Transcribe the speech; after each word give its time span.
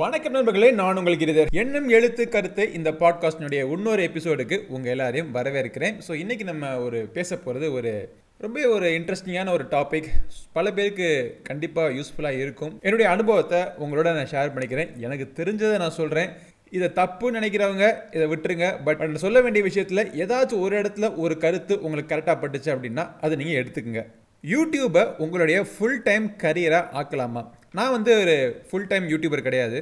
வணக்கம் 0.00 0.32
நண்பர்களே 0.32 0.70
நான் 0.70 0.96
உங்கள் 0.96 1.16
கிரிதர். 1.16 1.46
எண்ணம் 1.50 1.88
எழுத்து 1.88 2.28
கருத்து 2.28 2.72
இந்த 2.72 2.90
பாட்காஸ்டினுடைய 2.90 3.70
இன்னொரு 3.72 4.02
எபிசோடுக்கு 4.02 4.56
உங்கள் 4.68 4.90
எல்லாரையும் 4.90 5.34
வரவேற்கிறேன். 5.34 5.96
ஸோ 6.08 6.12
இன்றைக்கி 6.12 6.42
நம்ம 6.42 6.78
ஒரு 6.78 6.98
பேச 7.12 7.36
போகிறது 7.36 7.72
ஒரு 7.72 8.14
ரொம்ப 8.38 8.68
ஒரு 8.68 8.90
இன்ட்ரெஸ்டிங்கான 8.90 9.52
ஒரு 9.52 9.64
டாபிக் 9.64 10.08
பல 10.52 10.72
பேருக்கு 10.72 11.40
கண்டிப்பாக 11.42 11.94
யூஸ்ஃபுல்லாக 11.98 12.40
இருக்கும். 12.44 12.78
என்னுடைய 12.82 13.10
அனுபவத்தை 13.10 13.60
உங்களோட 13.60 14.14
நான் 14.14 14.32
ஷேர் 14.32 14.54
பண்ணிக்கிறேன். 14.54 14.96
எனக்கு 14.96 15.42
தெரிஞ்சதை 15.42 15.78
நான் 15.78 15.98
சொல்கிறேன் 16.00 16.30
இதை 16.70 16.88
தப்புன்னு 16.88 17.38
நினைக்கிறவங்க 17.40 17.92
இதை 18.12 18.26
விட்டுருங்க. 18.26 18.84
பட் 18.84 18.98
நான் 18.98 19.24
சொல்ல 19.26 19.40
வேண்டிய 19.40 19.64
விஷயத்தில் 19.64 20.26
ஏதாச்சும் 20.26 20.60
ஒரு 20.60 20.80
இடத்துல 20.80 21.16
ஒரு 21.16 21.38
கருத்து 21.38 21.82
உங்களுக்கு 21.82 22.16
கரெக்டாக 22.16 22.38
பட்டுச்சு 22.44 22.72
அப்படின்னா 22.76 23.10
அதை 23.20 23.36
நீங்கள் 23.36 23.64
எடுத்துக்கோங்க. 23.64 24.04
யூடியூப்பை 24.44 25.16
உங்களுடைய 25.18 25.64
ஃபுல் 25.64 26.02
டைம் 26.02 26.36
கரியராக 26.38 26.86
ஆக்கலாமா? 27.00 27.42
நான் 27.78 27.92
வந்து 27.96 28.12
ஒரு 28.22 28.34
ஃபுல் 28.68 28.88
டைம் 28.90 29.04
யூடியூபர் 29.12 29.46
கிடையாது. 29.46 29.78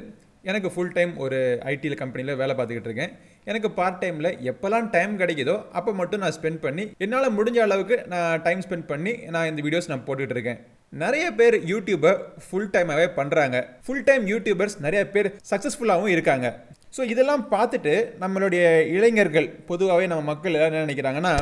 எனக்கு 0.49 0.69
ஃபுல் 0.73 0.93
டைம் 0.97 1.11
ஒரு 1.23 1.39
ஐடியில் 1.71 1.99
கம்பெனியில் 2.01 2.37
வேலை 2.41 2.53
பார்த்துக்கிட்டு 2.57 2.89
இருக்கேன். 2.89 3.11
எனக்கு 3.49 3.69
பார்ட் 3.79 3.99
டைமில் 4.03 4.29
எப்போல்லாம் 4.51 4.87
டைம் 4.95 5.13
கிடைக்குதோ 5.21 5.55
அப்போ 5.77 5.91
மட்டும் 5.99 6.21
நான் 6.23 6.35
ஸ்பெண்ட் 6.37 6.61
பண்ணி 6.65 6.83
என்னால் 7.05 7.35
முடிஞ்ச 7.37 7.59
அளவுக்கு 7.65 7.95
நான் 8.13 8.41
டைம் 8.45 8.61
ஸ்பெண்ட் 8.65 8.87
பண்ணி 8.91 9.13
நான் 9.35 9.49
இந்த 9.51 9.61
வீடியோஸ் 9.65 9.89
நான் 9.91 10.03
போட்டுக்கிட்டு 10.07 10.35
இருக்கேன். 10.37 10.59
நிறைய 11.03 11.25
பேர் 11.39 11.57
யூடியூபை 11.71 12.11
ஃபுல் 12.45 12.71
டைமாகவே 12.75 13.07
பண்ணுறாங்க 13.19 13.57
ஃபுல் 13.85 14.05
டைம் 14.09 14.25
யூடியூபர்ஸ் 14.33 14.77
நிறைய 14.85 15.01
பேர் 15.15 15.29
சக்ஸஸ்ஃபுல்லாகவும் 15.51 16.13
இருக்காங்க. 16.15 16.47
ஸோ 16.95 17.01
இதெல்லாம் 17.13 17.43
பார்த்துட்டு 17.55 17.95
நம்மளுடைய 18.23 18.63
இளைஞர்கள் 18.97 19.47
பொதுவாகவே 19.71 20.07
நம்ம 20.11 20.25
மக்கள் 20.31 20.55
எல்லாம் 20.55 20.71
என்ன 20.71 20.85
நினைக்கிறாங்கன்னா 20.87 21.33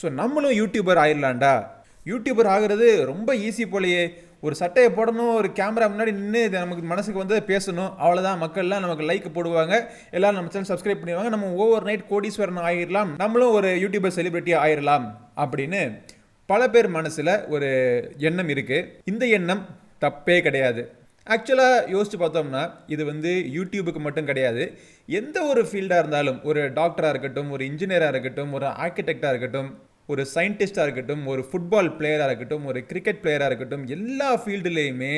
ஸோ 0.00 0.08
நம்மளும் 0.22 0.56
யூடியூபர் 0.60 1.00
ஆயிடலாண்டா 1.04 1.54
யூடியூபர் 2.10 2.50
ஆகிறது 2.54 2.88
ரொம்ப 3.12 3.30
ஈஸி 3.46 3.64
போலயே. 3.72 4.02
ஒரு 4.46 4.54
சட்டையை 4.54 4.92
போடணும் 4.96 5.32
ஒரு 5.38 5.48
கேமரா 5.58 5.86
முன்னாடி 5.92 6.12
நின்று 6.18 6.40
இது 6.44 6.58
நமக்கு 6.58 6.84
மனசுக்கு 6.90 7.22
வந்து 7.22 7.36
பேசணும். 7.46 7.92
அவ்வளோதான் 8.02 8.42
மக்கள்லாம் 8.42 8.84
நமக்கு 8.84 9.08
லைக் 9.10 9.26
போடுவாங்க. 9.36 9.74
எல்லாரும் 10.10 10.38
நம்ம 10.38 10.52
சேனல் 10.54 10.70
சப்ஸ்கிரைப் 10.70 11.00
பண்ணிடுவாங்க. 11.00 11.32
நம்ம 11.34 11.50
ஓவர் 11.64 11.86
நைட் 11.88 12.04
கோடீஸ்வரன் 12.10 12.62
ஆகிடலாம் 12.68 13.10
நம்மளும் 13.22 13.56
ஒரு 13.58 13.70
யூடியூபர் 13.84 14.16
செலிபிரிட்டி 14.18 14.54
ஆயிடலாம் 14.64 15.06
அப்படின்னு 15.44 15.80
பல 16.46 16.68
பேர் 16.68 16.88
மனசில் 16.88 17.32
ஒரு 17.48 17.70
எண்ணம் 18.28 18.48
இருக்குது 18.48 18.86
இந்த 19.04 19.26
எண்ணம் 19.38 19.64
தப்பே 20.04 20.36
கிடையாது. 20.42 20.82
ஆக்சுவலாக 21.34 21.80
யோசிச்சு 21.94 22.18
பார்த்தோம்னா 22.20 22.62
இது 22.86 23.02
வந்து 23.04 23.30
யூடியூபுக்கு 23.56 24.00
மட்டும் 24.06 24.28
கிடையாது. 24.30 24.62
எந்த 25.06 25.42
ஒரு 25.42 25.62
ஃபீல்டாக 25.62 26.02
இருந்தாலும் 26.02 26.38
ஒரு 26.42 26.60
டாக்டராக 26.78 27.08
இருக்கட்டும் 27.08 27.50
ஒரு 27.50 27.64
இன்ஜினியராக 27.64 28.14
இருக்கட்டும் 28.14 28.52
ஒரு 28.52 28.66
ஆர்கிடெக்டாக 28.66 29.32
இருக்கட்டும் 29.34 29.68
ஒரு 30.10 30.22
சயின்டிஸ்டாக 30.34 30.84
இருக்கட்டும் 30.86 31.26
ஒரு 31.26 31.42
ஃபுட்பால் 31.48 31.88
பிளேயராக 31.96 32.26
இருக்கட்டும் 32.26 32.66
ஒரு 32.66 32.86
கிரிக்கெட் 32.86 33.20
பிளேயராக 33.22 33.48
இருக்கட்டும் 33.50 33.86
எல்லா 33.86 34.28
ஃபீல்டுலேயுமே 34.42 35.10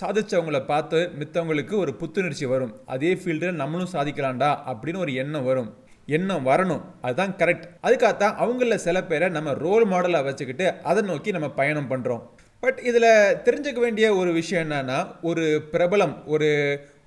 சாதித்தவங்கள 0.00 0.66
பார்த்து 0.66 1.10
மித்தவங்களுக்கு 1.18 1.74
ஒரு 1.76 1.92
புத்துணர்ச்சி 1.94 2.46
வரும். 2.46 2.72
அதே 2.86 3.14
ஃபீல்டில் 3.14 3.52
நம்மளும் 3.52 3.92
சாதிக்கலாம்டா 3.92 4.50
அப்படின்னு 4.72 4.96
ஒரு 4.96 5.14
எண்ணம் 5.14 5.44
வரும். 5.44 5.70
எண்ணம் 6.06 6.46
வரணும். 6.46 6.82
அதுதான் 7.00 7.34
கரெக்ட் 7.38 7.66
அதுக்காகத்தான் 7.82 8.38
அவங்கள 8.44 8.74
சில 8.74 9.04
பேரை 9.04 9.28
நம்ம 9.28 9.52
ரோல் 9.64 9.86
மாடலாக 9.88 10.24
வச்சுக்கிட்டு 10.24 10.66
அதை 10.82 11.02
நோக்கி 11.02 11.30
நம்ம 11.30 11.50
பயணம் 11.50 11.90
பண்ணுறோம் 11.90 12.22
பட் 12.60 12.78
இதில் 12.78 13.10
தெரிஞ்சுக்க 13.46 13.78
வேண்டிய 13.78 14.14
ஒரு 14.14 14.32
விஷயம் 14.32 14.70
என்னன்னா 14.70 14.98
ஒரு 15.22 15.44
பிரபலம் 15.72 16.14
ஒரு 16.24 16.50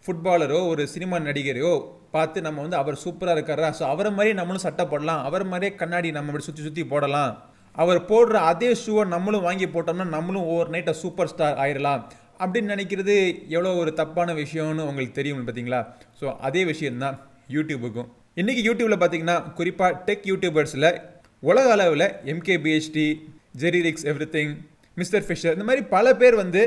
ஃபுட்பாலரோ 0.06 0.60
ஒரு 0.72 0.84
சினிமா 0.94 1.18
நடிகரையோ 1.28 1.74
பார்த்து 2.16 2.46
நம்ம 2.48 2.62
வந்து 2.66 2.78
அவர் 2.82 2.98
சூப்பராக 3.04 3.36
இருக்காரா? 3.38 3.70
ஸோ 3.78 3.84
அவரை 3.94 4.12
மாதிரியே 4.18 4.36
நம்மளும் 4.40 4.66
சட்டை 4.66 4.84
போடலாம். 4.92 5.22
அவர் 5.28 5.46
மாதிரியே 5.52 5.72
கண்ணாடி 5.82 6.10
நம்ம 6.18 6.32
அப்படி 6.32 6.48
சுற்றி 6.48 6.64
சுற்றி 6.68 6.84
போடலாம். 6.92 7.32
அவர் 7.84 8.00
போடுற 8.10 8.36
அதே 8.52 8.70
ஷூவை 8.82 9.04
நம்மளும் 9.14 9.46
வாங்கி 9.48 9.68
போட்டோம்னா 9.74 10.06
நம்மளும் 10.18 10.46
ஓவர் 10.52 10.72
நைட்டை 10.76 10.94
சூப்பர் 11.02 11.32
ஸ்டார் 11.32 11.58
ஆயிடலாம் 11.64 12.04
அப்படின்னு 12.44 12.72
நினைக்கிறது 12.74 13.16
எவ்வளோ 13.56 13.74
ஒரு 13.82 13.92
தப்பான 14.02 14.30
விஷயம்னு 14.44 14.86
உங்களுக்கு 14.90 15.18
தெரியும் 15.20 15.42
பார்த்தீங்களா? 15.48 15.82
ஸோ 16.20 16.26
அதே 16.50 16.62
விஷயந்தான் 16.72 17.18
யூடியூபுக்கும். 17.56 18.08
இன்றைக்கி 18.42 18.62
யூடியூப்பில் 18.68 19.02
பார்த்தீங்கன்னா 19.02 19.38
குறிப்பாக 19.60 20.00
டெக் 20.08 20.26
யூடியூபர்ஸில் 20.32 20.90
உலக 21.44 21.68
அளவில் 21.76 22.08
MKBHD 22.34 23.08
ஜெரிரிக்ஸ் 23.62 24.06
every 24.12 24.28
thing 24.36 24.54
mister 24.98 25.26
Fisher 25.28 25.56
இந்த 25.58 25.68
மாதிரி 25.70 25.84
பல 25.96 26.16
பேர் 26.22 26.36
வந்து 26.44 26.62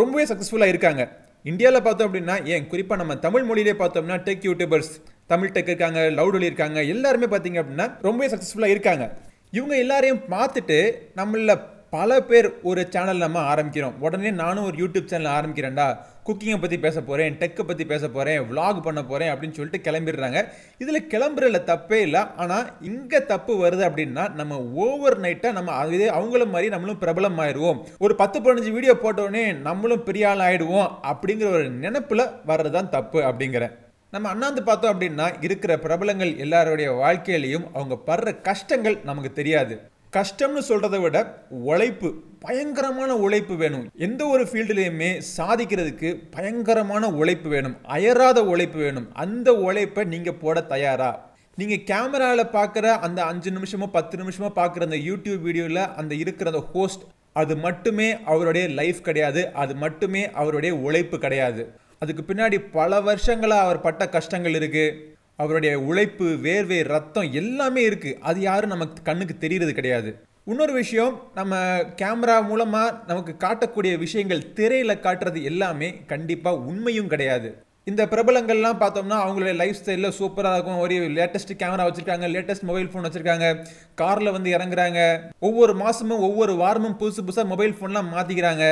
ரொம்பவே 0.00 0.24
சக்ஸஸ்ஃபுல்லாக 0.30 0.72
இருக்காங்க. 0.72 1.02
இந்தியாவில் 1.50 1.82
பார்த்தோம் 1.82 2.08
அப்படின்னா 2.08 2.34
ஏன்? 2.44 2.66
குறிப்பாக 2.66 2.98
நம்ம 3.02 3.16
தமிழ் 3.24 3.44
மொழியிலே 3.48 3.72
பார்த்தோம்னா 3.80 4.16
டெக் 4.28 4.44
யூடியூபர்ஸ் 4.48 4.92
தமிழ் 5.26 5.50
டெக் 5.52 5.70
இருக்காங்க 5.72 6.00
லவுடொலி 6.18 6.48
இருக்காங்க 6.50 6.84
எல்லாருமே 6.84 7.26
பார்த்தீங்க 7.26 7.58
அப்படின்னா 7.62 7.86
ரொம்பவே 8.02 8.28
சக்ஸஸ்ஃபுல்லாக 8.34 8.74
இருக்காங்க. 8.74 9.04
இவங்க 9.50 9.74
எல்லாரையும் 9.78 10.22
பார்த்துட்டு 10.30 10.78
நம்மள 11.16 11.60
பல 11.90 12.20
பேர் 12.20 12.48
ஒரு 12.62 12.86
சேனல் 12.90 13.16
நம்ம 13.16 13.54
ஆரம்பிக்கிறோம். 13.54 13.98
உடனே 13.98 14.30
நானும் 14.30 14.64
ஒரு 14.64 14.76
யூடியூப் 14.76 15.10
சேனல் 15.12 15.34
ஆரம்பிக்கிறேன்டா. 15.38 15.88
குக்கிங்கை 16.26 16.58
பற்றி 16.60 16.76
பேச 16.84 16.96
போகிறேன் 17.00 17.34
டெக்கை 17.40 17.64
பற்றி 17.68 17.84
பேச 17.92 18.04
போகிறேன் 18.08 18.40
விலாக் 18.50 18.84
பண்ண 18.86 19.00
போகிறேன் 19.10 19.30
அப்படின்னு 19.32 19.56
சொல்லிட்டு 19.58 19.84
கிளம்பிடுறாங்க. 19.86 20.40
இதில் 20.82 21.08
கிளம்புறதுல 21.12 21.60
தப்பே 21.70 21.98
இல்லை. 22.06 22.22
ஆனால் 22.42 22.68
இங்கே 22.90 23.20
தப்பு 23.32 23.54
வருது 23.64 23.84
அப்படின்னா 23.88 24.24
நம்ம 24.40 24.58
ஓவர் 24.84 25.18
நைட்டாக 25.24 25.56
நம்ம 25.58 25.72
அதே 25.82 26.08
அவங்கள 26.18 26.46
மாதிரி 26.54 26.72
நம்மளும் 26.74 27.00
பிரபலம் 27.04 27.40
ஆயிடுவோம் 27.44 27.80
ஒரு 28.06 28.16
பத்து 28.22 28.40
பதினஞ்சு 28.44 28.74
வீடியோ 28.76 28.96
போட்டோடனே 29.04 29.46
நம்மளும் 29.68 30.06
பெரிய 30.10 30.28
ஆள் 30.32 30.44
ஆயிடுவோம் 30.48 30.90
அப்படிங்கிற 31.12 31.48
ஒரு 31.56 31.70
நினப்பில் 31.84 32.30
வர்றது 32.50 32.76
தான் 32.78 32.92
தப்பு 32.98 33.20
அப்படிங்கிறேன் 33.30 33.74
நம்ம 34.12 34.28
அண்ணாந்து 34.32 34.62
பார்த்தோம் 34.66 34.92
அப்படின்னா 34.92 35.26
இருக்கிற 35.46 35.72
பிரபலங்கள் 35.84 36.32
எல்லாருடைய 36.44 36.88
வாழ்க்கையிலையும் 37.00 37.66
அவங்க 37.74 37.94
படுற 38.08 38.28
கஷ்டங்கள் 38.48 38.96
நமக்கு 39.08 39.32
தெரியாது. 39.38 39.76
கஷ்டம்னு 40.16 40.62
சொல்கிறத 40.68 41.00
விட 41.00 41.18
உழைப்பு 41.48 42.08
பயங்கரமான 42.40 43.16
உழைப்பு 43.16 43.54
வேணும். 43.56 43.90
எந்த 44.06 44.26
ஒரு 44.26 44.42
ஃபீல்டுலேயுமே 44.44 45.22
சாதிக்கிறதுக்கு 45.36 46.08
பயங்கரமான 46.30 47.08
உழைப்பு 47.20 47.48
வேணும். 47.48 47.76
அயராத 47.82 48.44
உழைப்பு 48.44 48.78
வேணும். 48.78 49.06
அந்த 49.12 49.54
உழைப்பை 49.54 50.04
நீங்கள் 50.04 50.40
போட 50.42 50.60
தயாரா? 50.60 51.10
நீங்கள் 51.56 51.84
கேமராவில் 51.90 52.52
பார்க்குற 52.52 52.86
அந்த 53.06 53.24
அஞ்சு 53.24 53.50
நிமிஷமோ 53.50 53.86
பத்து 53.86 54.14
நிமிஷமோ 54.16 54.50
பார்க்குற 54.60 54.82
அந்த 54.88 54.96
யூடியூப் 54.96 55.40
வீடியோவில் 55.40 55.82
அந்த 55.96 56.14
இருக்கிற 56.14 56.50
அந்த 56.50 56.64
ஹோஸ்ட் 56.72 57.04
அது 57.32 57.56
மட்டுமே 57.56 58.08
அவருடைய 58.24 58.68
லைஃப் 58.68 59.00
கிடையாது. 59.02 59.52
அது 59.52 59.74
மட்டுமே 59.74 60.30
அவருடைய 60.30 60.76
உழைப்பு 60.76 61.18
கிடையாது. 61.18 61.62
அதுக்கு 61.98 62.22
பின்னாடி 62.28 62.58
பல 62.72 63.00
வருஷங்களாக 63.00 63.64
அவர் 63.64 63.80
பட்ட 63.80 64.08
கஷ்டங்கள் 64.08 64.52
இருக்குது 64.52 65.12
அவருடைய 65.38 65.80
உழைப்பு 65.80 66.26
வேர்வை 66.46 66.78
ரத்தம் 66.84 67.32
எல்லாமே 67.32 67.88
இருக்குது 67.88 68.18
அது 68.28 68.40
யாரும் 68.40 68.74
நமக்கு 68.74 69.02
கண்ணுக்கு 69.02 69.38
தெரிகிறது 69.38 69.72
கிடையாது. 69.74 70.10
இன்னொரு 70.46 70.72
விஷயம் 70.72 71.14
நம்ம 71.34 71.56
கேமரா 72.02 72.36
மூலமாக 72.48 72.96
நமக்கு 73.06 73.32
காட்டக்கூடிய 73.44 73.98
விஷயங்கள் 73.98 74.52
திரையில் 74.52 75.02
காட்டுறது 75.04 75.42
எல்லாமே 75.42 75.88
கண்டிப்பாக 76.12 76.64
உண்மையும் 76.70 77.12
கிடையாது. 77.12 77.50
இந்த 77.90 78.02
பிரபலங்கள்லாம் 78.06 78.78
பார்த்தோம்னா 78.82 79.16
அவங்களுடைய 79.22 79.54
லைஃப் 79.54 79.78
ஸ்டைலில் 79.80 80.16
சூப்பராக 80.18 80.56
இருக்கும். 80.56 80.78
ஒரு 80.78 80.94
லேட்டஸ்ட் 81.16 81.52
கேமரா 81.62 81.86
வச்சுருக்காங்க 81.86 82.28
லேட்டஸ்ட் 82.34 82.66
மொபைல் 82.68 82.88
ஃபோன் 82.90 83.06
வச்சுருக்காங்க. 83.06 83.48
காரில் 83.94 84.34
வந்து 84.36 84.50
இறங்குறாங்க. 84.56 85.00
ஒவ்வொரு 85.38 85.74
மாதமும் 85.74 86.24
ஒவ்வொரு 86.28 86.54
வாரமும் 86.62 86.96
புதுசு 87.00 87.24
புதுசாக 87.26 87.52
மொபைல் 87.52 87.74
ஃபோன்லாம் 87.80 88.12
மாற்றிக்கிறாங்க 88.14 88.64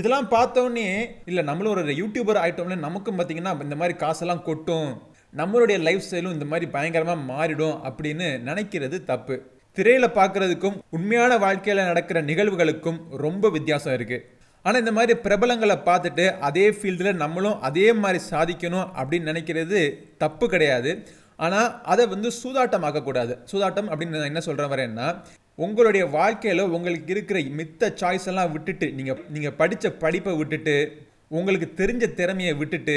இதெல்லாம் 0.00 0.28
பார்த்தோன்னே 0.30 0.88
இல்லை 1.24 1.44
நம்மளும் 1.44 1.72
ஒரு 1.72 1.94
யூடியூபர் 2.02 2.42
ஆகிட்டோம்னே 2.42 2.78
நமக்கும் 2.88 3.18
பார்த்தீங்கன்னா 3.18 3.54
இந்த 3.62 3.76
மாதிரி 3.76 3.96
காசெல்லாம் 3.98 4.46
கொட்டும். 4.50 4.90
நம்மளுடைய 5.34 5.76
லைஃப் 5.86 6.04
ஸ்டைலும் 6.06 6.34
இந்த 6.36 6.46
மாதிரி 6.50 6.66
பயங்கரமாக 6.74 7.26
மாறிடும் 7.32 7.76
அப்படின்னு 7.88 8.26
நினைக்கிறது 8.48 8.96
தப்பு. 9.10 9.34
திரையில் 9.76 10.16
பார்க்குறதுக்கும் 10.18 10.76
உண்மையான 10.96 11.32
வாழ்க்கையில் 11.44 11.88
நடக்கிற 11.90 12.18
நிகழ்வுகளுக்கும் 12.30 12.98
ரொம்ப 13.24 13.50
வித்தியாசம் 13.56 13.94
இருக்குது 13.96 14.24
ஆனால் 14.64 14.80
இந்த 14.82 14.92
மாதிரி 14.98 15.14
பிரபலங்களை 15.26 15.76
பார்த்துட்டு 15.86 16.24
அதே 16.48 16.66
ஃபீல்டில் 16.76 17.20
நம்மளும் 17.22 17.60
அதே 17.68 17.86
மாதிரி 18.02 18.20
சாதிக்கணும் 18.32 18.90
அப்படின்னு 19.00 19.30
நினைக்கிறது 19.30 19.80
தப்பு 20.24 20.46
கிடையாது. 20.52 20.90
ஆனால் 21.38 21.70
அதை 21.92 22.04
வந்து 22.14 22.28
சூதாட்டமாக்கக்கூடாது 22.42 23.32
சூதாட்டம் 23.50 23.88
அப்படின்னு 23.90 24.18
நான் 24.18 24.32
என்ன 24.32 24.42
சொல்கிறேன் 24.48 24.72
வரேன்னா 24.74 25.08
உங்களுடைய 25.58 26.04
வாழ்க்கையில் 26.18 26.70
உங்களுக்கு 26.76 27.10
இருக்கிற 27.14 27.38
மித்த 27.58 27.92
சாய்ஸ் 28.00 28.28
எல்லாம் 28.30 28.52
விட்டுட்டு 28.54 28.86
நீங்கள் 28.98 29.20
நீங்கள் 29.34 29.58
படித்த 29.60 29.90
படிப்பை 30.04 30.32
விட்டுட்டு 30.40 30.76
உங்களுக்கு 31.30 31.68
தெரிஞ்ச 31.80 32.06
திறமையை 32.20 32.54
விட்டுட்டு 32.60 32.96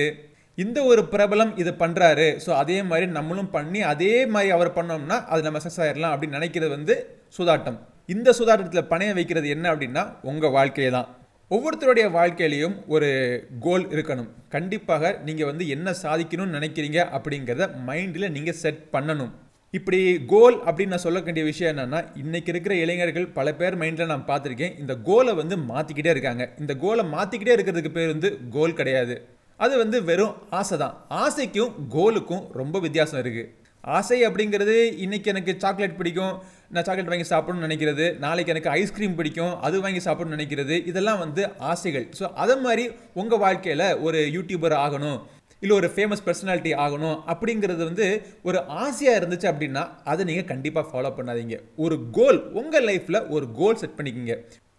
இந்த 0.57 0.79
ஒரு 0.91 1.01
பிரபலம் 1.13 1.51
இது 1.61 1.71
பண்ணுறாரு 1.79 2.27
ஸோ 2.43 2.51
அதே 2.61 2.77
மாதிரி 2.89 3.05
நம்மளும் 3.17 3.49
பண்ணி 3.55 3.79
அதே 3.93 4.13
மாதிரி 4.33 4.49
அவர் 4.57 4.69
பண்ணோம்னா 4.77 5.17
அது 5.33 5.41
நம்ம 5.47 5.59
சக்ஸஸ் 5.63 5.83
ஆயிடலாம் 5.85 6.13
அப்படின்னு 6.13 6.37
நினைக்கிறது 6.39 6.71
வந்து 6.77 6.95
சூதாட்டம். 7.37 7.77
இந்த 8.13 8.29
சூதாட்டத்தில் 8.37 8.89
பணைய 8.91 9.13
வைக்கிறது 9.17 9.47
என்ன 9.55 9.65
அப்படின்னா 9.73 10.03
உங்கள் 10.31 10.53
வாழ்க்கையை 10.57 10.91
தான். 10.97 11.09
ஒவ்வொருத்தருடைய 11.51 12.05
வாழ்க்கையிலையும் 12.17 12.77
ஒரு 12.93 13.09
கோல் 13.65 13.85
இருக்கணும். 13.95 14.29
கண்டிப்பாக 14.55 15.11
நீங்கள் 15.27 15.49
வந்து 15.51 15.65
என்ன 15.75 15.95
சாதிக்கணும்னு 16.03 16.57
நினைக்கிறீங்க 16.57 16.99
அப்படிங்கிறத 17.17 17.67
மைண்டில் 17.89 18.33
நீங்கள் 18.37 18.59
செட் 18.63 18.81
பண்ணணும். 18.95 19.33
இப்படி 19.73 19.99
கோல் 20.33 20.57
அப்படின்னு 20.67 20.93
நான் 20.93 21.05
சொல்ல 21.05 21.19
வேண்டிய 21.27 21.45
விஷயம் 21.51 21.71
என்னென்னா 21.73 21.99
இன்றைக்கி 22.21 22.51
இருக்கிற 22.53 22.73
இளைஞர்கள் 22.83 23.31
பல 23.37 23.53
பேர் 23.59 23.81
மைண்டில் 23.81 24.11
நான் 24.13 24.29
பார்த்துருக்கேன் 24.29 24.75
இந்த 24.81 24.93
கோலை 25.07 25.31
வந்து 25.41 25.55
மாற்றிக்கிட்டே 25.71 26.13
இருக்காங்க. 26.15 26.43
இந்த 26.63 26.73
கோலை 26.83 27.03
மாற்றிக்கிட்டே 27.15 27.55
இருக்கிறதுக்கு 27.57 27.97
பேர் 27.97 28.13
வந்து 28.15 28.29
கோல் 28.57 28.79
கிடையாது. 28.79 29.15
அது 29.59 29.73
வந்து 29.81 29.97
வெறும் 30.07 30.33
ஆசை 30.59 30.75
தான் 30.81 30.95
ஆசைக்கும் 31.23 31.75
கோலுக்கும் 31.93 32.43
ரொம்ப 32.61 32.79
வித்தியாசம் 32.85 33.21
இருக்குது 33.21 33.51
ஆசை 33.97 34.17
அப்படிங்கிறது 34.27 34.75
இன்னைக்கு 35.03 35.27
எனக்கு 35.33 35.51
சாக்லேட் 35.63 35.97
பிடிக்கும் 35.99 36.35
நான் 36.73 36.85
சாக்லேட் 36.87 37.11
வாங்கி 37.11 37.27
சாப்பிடணும்னு 37.31 37.67
நினைக்கிறது 37.67 38.05
நாளைக்கு 38.23 38.53
எனக்கு 38.53 38.71
ஐஸ்கிரீம் 38.79 39.15
பிடிக்கும் 39.19 39.53
அது 39.67 39.81
வாங்கி 39.83 40.01
சாப்பிடணும்னு 40.07 40.37
நினைக்கிறது 40.37 40.75
இதெல்லாம் 40.91 41.21
வந்து 41.23 41.43
ஆசைகள். 41.71 42.05
ஸோ 42.19 42.25
அதை 42.43 42.55
மாதிரி 42.65 42.85
உங்கள் 43.21 43.41
வாழ்க்கையில் 43.45 43.85
ஒரு 44.07 44.21
யூடியூபர் 44.37 44.75
ஆகணும் 44.85 45.19
இல்லை 45.61 45.75
ஒரு 45.81 45.89
ஃபேமஸ் 45.95 46.25
பர்சனாலிட்டி 46.25 46.71
ஆகணும் 46.85 47.17
அப்படிங்கிறது 47.33 47.83
வந்து 47.89 48.07
ஒரு 48.47 48.59
ஆசையாக 48.83 49.19
இருந்துச்சு 49.21 49.47
அப்படின்னா 49.51 49.83
அதை 50.11 50.25
நீங்கள் 50.29 50.49
கண்டிப்பாக 50.51 50.89
ஃபாலோ 50.89 51.11
பண்ணாதீங்க. 51.17 51.57
ஒரு 51.85 51.97
கோல் 52.17 52.41
உங்கள் 52.61 52.87
லைஃப்பில் 52.89 53.21
ஒரு 53.35 53.47
கோல் 53.59 53.81
செட் 53.83 53.97
பண்ணிக்கிங்க. 53.99 54.35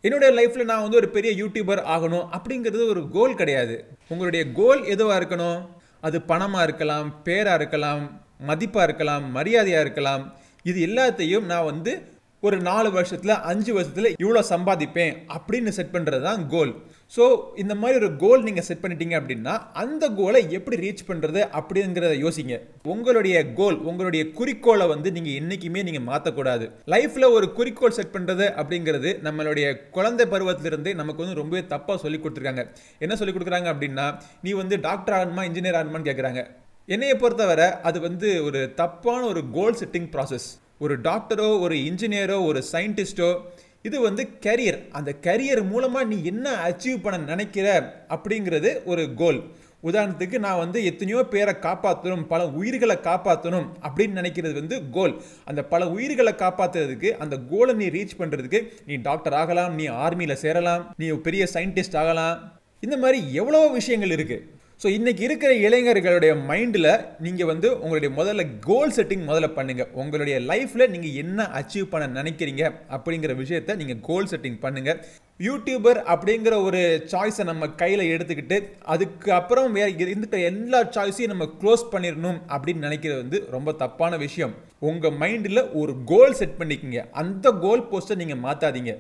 என்னுடைய 0.07 0.31
லைஃப்பில் 0.39 0.69
நான் 0.71 0.83
வந்து 0.85 0.99
ஒரு 1.01 1.09
பெரிய 1.17 1.31
யூடியூபர் 1.43 1.81
ஆகணும் 1.95 2.27
அப்படிங்கிறது 2.37 2.83
ஒரு 2.95 3.03
கோல் 3.17 3.39
கிடையாது. 3.41 3.77
உங்களுடைய 4.13 4.43
கோல் 4.59 4.83
எதுவாக 4.95 5.19
இருக்கணும்? 5.21 5.61
அது 6.07 6.19
பணமாக 6.31 6.67
இருக்கலாம் 6.69 7.09
பேராக 7.27 7.59
இருக்கலாம் 7.61 8.03
மதிப்பாக 8.49 8.87
இருக்கலாம் 8.89 9.25
மரியாதையாக 9.37 9.85
இருக்கலாம். 9.87 10.25
இது 10.71 10.79
எல்லாத்தையும் 10.89 11.49
நான் 11.53 11.69
வந்து 11.71 11.93
ஒரு 12.47 12.57
நாலு 12.69 12.89
வருஷத்தில் 12.97 13.35
அஞ்சு 13.51 13.73
வருஷத்தில் 13.77 14.11
இவ்வளோ 14.25 14.43
சம்பாதிப்பேன் 14.53 15.15
அப்படின்னு 15.37 15.71
செட் 15.79 15.95
பண்ணுறது 15.95 16.25
தான் 16.29 16.43
கோல் 16.55 16.73
ஸோ 17.13 17.25
இந்த 17.63 17.75
மாதிரி 17.81 17.97
ஒரு 18.01 18.09
கோல் 18.23 18.45
நீங்கள் 18.47 18.65
செட் 18.69 18.81
பண்ணிட்டீங்க 18.83 19.15
அப்படின்னா 19.19 19.53
அந்த 19.83 20.05
கோலை 20.19 20.41
எப்படி 20.57 20.77
ரீச் 20.85 21.03
பண்ணுறது 21.11 21.41
அப்படிங்கிறத 21.59 22.15
யோசிங்க. 22.25 22.55
உங்களுடைய 22.95 23.37
கோல் 23.59 23.79
உங்களுடைய 23.91 24.23
குறிக்கோளை 24.39 24.87
வந்து 24.95 25.09
நீங்கள் 25.17 25.37
என்றைக்குமே 25.41 25.83
நீங்கள் 25.89 26.07
மாற்றக்கூடாது 26.09 26.67
லைஃப்பில் 26.95 27.29
ஒரு 27.37 27.49
குறிக்கோள் 27.53 27.97
செட் 27.99 28.15
பண்ணுறது 28.17 28.47
அப்படிங்கிறது 28.61 29.13
நம்மளுடைய 29.29 29.67
குழந்தை 29.97 30.27
பருவத்திலிருந்தே 30.27 30.95
நமக்கு 30.95 31.25
வந்து 31.25 31.41
ரொம்பவே 31.43 31.63
தப்பாக 31.75 31.99
சொல்லி 32.05 32.21
கொடுத்துருக்காங்க. 32.21 32.65
என்ன 32.99 33.17
சொல்லி 33.17 33.35
கொடுக்குறாங்க 33.35 33.71
அப்படின்னா 33.75 34.07
நீ 34.41 34.53
வந்து 34.53 34.81
டாக்டர் 34.81 35.17
ஆகணுமா 35.19 35.45
இன்ஜினியர் 35.51 35.79
ஆகணுமான்னு 35.81 36.11
கேட்குறாங்க 36.11 36.43
என்னையை 36.89 37.17
பொறுத்தவரை 37.17 37.69
அது 37.89 38.01
வந்து 38.01 38.29
ஒரு 38.45 38.61
தப்பான 38.75 39.21
ஒரு 39.27 39.43
கோல் 39.51 39.79
செட்டிங் 39.81 40.11
ப்ராசஸ் 40.13 40.49
ஒரு 40.79 40.95
டாக்டரோ 41.01 41.47
ஒரு 41.61 41.75
இன்ஜினியரோ 41.89 42.45
ஒரு 42.47 42.61
சயின்டிஸ்ட்டோ 42.73 43.29
இது 43.87 43.97
வந்து 44.07 44.23
கரியர் 44.47 44.81
அந்த 44.99 45.11
கரியர் 45.27 45.63
மூலமாக 45.73 46.11
நீ 46.13 46.19
என்ன 46.33 46.47
அச்சீவ் 46.69 47.05
பண்ண 47.05 47.19
நினைக்கிற 47.33 47.69
அப்படிங்கிறது 48.15 48.73
ஒரு 48.85 49.05
கோல் 49.21 49.41
உதாரணத்துக்கு 49.83 50.37
நான் 50.45 50.61
வந்து 50.63 50.79
எத்தனையோ 50.91 51.21
பேரை 51.33 51.53
காப்பாற்றணும் 51.67 52.25
பல 52.31 52.43
உயிர்களை 52.59 52.97
காப்பாற்றணும் 53.09 53.69
அப்படின்னு 53.87 54.19
நினைக்கிறது 54.21 54.55
வந்து 54.61 54.77
கோல் 54.97 55.15
அந்த 55.51 55.61
பல 55.73 55.89
உயிர்களை 55.97 56.33
காப்பாற்றுறதுக்கு 56.43 57.11
அந்த 57.25 57.37
கோலை 57.51 57.75
நீ 57.81 57.89
ரீச் 57.97 58.19
பண்ணுறதுக்கு 58.21 58.61
நீ 58.89 58.97
டாக்டர் 59.09 59.37
ஆகலாம் 59.41 59.77
நீ 59.79 59.87
ஆர்மியில் 60.05 60.41
சேரலாம் 60.45 60.85
நீ 61.03 61.09
பெரிய 61.27 61.45
சயின்டிஸ்ட் 61.55 61.99
ஆகலாம். 62.03 62.37
இந்த 62.83 62.97
மாதிரி 63.05 63.21
எவ்வளோ 63.41 63.61
விஷயங்கள் 63.79 64.15
இருக்குது 64.17 64.45
ஸோ 64.81 64.87
இன்றைக்கி 64.87 65.23
இருக்கிற 65.23 65.51
இளைஞர்களுடைய 65.67 66.33
மைண்டில் 66.49 66.89
நீங்கள் 67.21 67.47
வந்து 67.47 67.69
உங்களுடைய 67.79 68.11
முதல்ல 68.17 68.43
கோல் 68.61 68.93
செட்டிங் 68.97 69.23
முதல்ல 69.27 69.49
பண்ணுங்கள் 69.55 69.89
உங்களுடைய 69.93 70.39
லைஃப்பில் 70.41 70.91
நீங்கள் 70.91 71.15
என்ன 71.15 71.47
அச்சீவ் 71.61 71.87
பண்ண 71.89 72.07
நினைக்கிறீங்க 72.19 72.65
அப்படிங்கிற 72.91 73.35
விஷயத்த 73.39 73.77
நீங்கள் 73.77 74.01
கோல் 74.01 74.29
செட்டிங் 74.33 74.61
பண்ணுங்கள் 74.61 75.01
யூடியூபர் 75.41 76.01
அப்படிங்கிற 76.15 76.55
ஒரு 76.65 76.83
சாய்ஸை 77.13 77.45
நம்ம 77.45 77.71
கையில் 77.83 78.05
எடுத்துக்கிட்டு 78.13 78.59
அதுக்கப்புறம் 78.95 79.73
வேறு 79.73 79.97
வேற 79.97 80.09
இருந்துட்ட 80.11 80.43
எல்லா 80.51 80.83
சாய்ஸையும் 80.97 81.35
நம்ம 81.35 81.49
க்ளோஸ் 81.63 81.91
பண்ணிடணும் 81.93 82.39
அப்படின்னு 82.49 82.87
நினைக்கிறது 82.89 83.21
வந்து 83.25 83.41
ரொம்ப 83.51 83.73
தப்பான 83.83 84.17
விஷயம். 84.17 84.55
உங்கள் 84.91 85.19
மைண்டில் 85.23 85.69
ஒரு 85.73 85.95
கோல் 86.05 86.39
செட் 86.43 86.59
பண்ணிக்கிங்க. 86.61 87.03
அந்த 87.23 87.47
கோல் 87.65 87.89
போஸ்ட்டை 87.93 88.21
நீங்கள் 88.23 88.45
மாற்றாதீங்க 88.47 88.95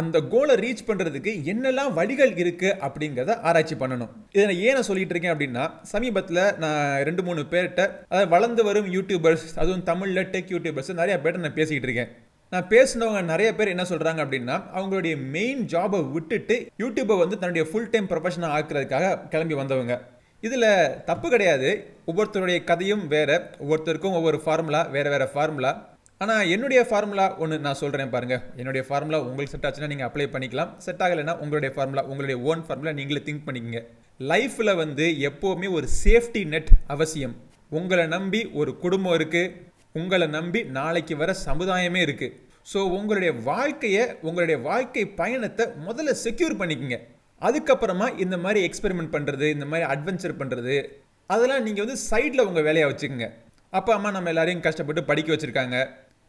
அந்த 0.00 0.18
கோலை 0.32 0.54
ரீச் 0.64 0.86
பண்ணுறதுக்கு 0.88 1.32
என்னெல்லாம் 1.52 1.90
வழிகள் 1.96 2.30
இருக்குது 2.42 2.76
அப்படிங்கிறத 2.86 3.32
ஆராய்ச்சி 3.48 3.74
பண்ணணும். 3.80 4.12
இதை 4.34 4.44
நான் 4.48 4.60
ஏன் 4.68 4.86
சொல்லிட்டு 4.88 5.12
இருக்கேன் 5.14 5.34
அப்படின்னா 5.34 5.64
சமீபத்தில் 5.90 6.40
நான் 6.62 7.02
ரெண்டு 7.08 7.22
மூணு 7.26 7.42
பேர்கிட்ட 7.52 7.82
அதாவது 8.10 8.30
வளர்ந்து 8.34 8.64
வரும் 8.68 8.88
யூடியூபர்ஸ் 8.96 9.46
அதுவும் 9.62 9.84
தமிழில் 9.90 10.30
டெக் 10.34 10.52
யூடியூபர்ஸ் 10.54 10.90
நிறைய 11.00 11.16
பேர்கிட்ட 11.24 11.46
நான் 11.46 11.58
பேசிக்கிட்டு 11.60 11.88
இருக்கேன். 11.90 12.10
நான் 12.52 12.70
பேசினவங்க 12.72 13.20
நிறைய 13.32 13.50
பேர் 13.58 13.72
என்ன 13.74 13.84
சொல்கிறாங்க 13.90 14.20
அப்படின்னா 14.24 14.56
அவங்களுடைய 14.78 15.14
மெயின் 15.36 15.62
ஜாபை 15.74 16.00
விட்டுட்டு 16.16 16.56
யூடியூப்பை 16.82 17.18
வந்து 17.24 17.38
தன்னுடைய 17.38 17.66
ஃபுல் 17.70 17.92
டைம் 17.92 18.10
ப்ரொஃபஷனாக 18.10 18.56
ஆக்குறதுக்காக 18.58 19.14
கிளம்பி 19.34 19.54
வந்தவங்க. 19.60 19.94
இதில் 20.42 20.70
தப்பு 21.08 21.26
கிடையாது. 21.34 21.70
ஒவ்வொருத்தருடைய 22.10 22.58
கதையும் 22.70 23.06
வேறு 23.14 23.36
ஒவ்வொருத்தருக்கும் 23.62 24.16
ஒவ்வொரு 24.18 24.40
ஃபார்முலா 24.44 24.82
வேறு 24.96 25.10
வேறு 25.10 25.28
ஃபார்முலா 25.34 25.72
ஆனால் 26.22 26.48
என்னுடைய 26.54 26.80
ஃபார்முலா 26.88 27.26
ஒன்று 27.42 27.56
நான் 27.66 27.78
சொல்கிறேன் 27.82 28.10
பாருங்கள் 28.14 28.42
என்னுடைய 28.60 28.82
ஃபார்முலா 28.88 29.18
உங்களுக்கு 29.28 29.52
செட் 29.52 29.64
ஆச்சுன்னா 29.68 29.88
நீங்கள் 29.92 30.08
அப்ளை 30.08 30.26
பண்ணிக்கலாம். 30.34 30.70
செட் 30.84 31.02
ஆகலைன்னா 31.04 31.34
உங்களுடைய 31.42 31.70
ஃபார்முலா 31.76 32.02
உங்களுடைய 32.10 32.36
ஓன் 32.50 32.62
ஃபார்முலா 32.66 32.92
நீங்களே 32.98 33.22
திங்க் 33.28 33.46
பண்ணிக்கங்க. 33.46 33.80
லைஃப்பில் 34.30 34.72
வந்து 34.82 35.04
எப்போவுமே 35.28 35.68
ஒரு 35.78 35.86
சேஃப்டி 36.02 36.42
நெட் 36.52 36.70
அவசியம். 36.94 37.34
உங்களை 37.78 38.04
நம்பி 38.16 38.40
ஒரு 38.60 38.72
குடும்பம் 38.82 39.16
இருக்குது 39.18 39.52
உங்களை 40.00 40.26
நம்பி 40.36 40.60
நாளைக்கு 40.78 41.14
வர 41.22 41.30
சமுதாயமே 41.46 42.02
இருக்குது 42.06 42.34
ஸோ 42.72 42.78
உங்களுடைய 42.98 43.32
வாழ்க்கையை 43.48 44.04
உங்களுடைய 44.28 44.58
வாழ்க்கை 44.68 45.04
பயணத்தை 45.20 45.64
முதல்ல 45.86 46.14
செக்யூர் 46.24 46.60
பண்ணிக்கங்க. 46.60 46.98
அதுக்கப்புறமா 47.42 48.06
இந்த 48.24 48.36
மாதிரி 48.44 48.60
எக்ஸ்பெரிமெண்ட் 48.68 49.14
பண்ணுறது 49.16 49.46
இந்த 49.56 49.66
மாதிரி 49.72 49.86
அட்வென்ச்சர் 49.94 50.38
பண்ணுறது 50.42 50.76
அதெல்லாம் 51.30 51.64
நீங்கள் 51.66 51.84
வந்து 51.86 51.98
சைடில் 52.10 52.46
உங்கள் 52.48 52.66
வேலையை 52.68 52.86
வச்சுக்கோங்க. 52.90 53.28
அப்பா 53.78 53.92
அம்மா 53.98 54.10
நம்ம 54.16 54.30
எல்லாரையும் 54.32 54.64
கஷ்டப்பட்டு 54.64 55.02
படிக்க 55.10 55.28
வச்சுருக்காங்க. 55.34 55.76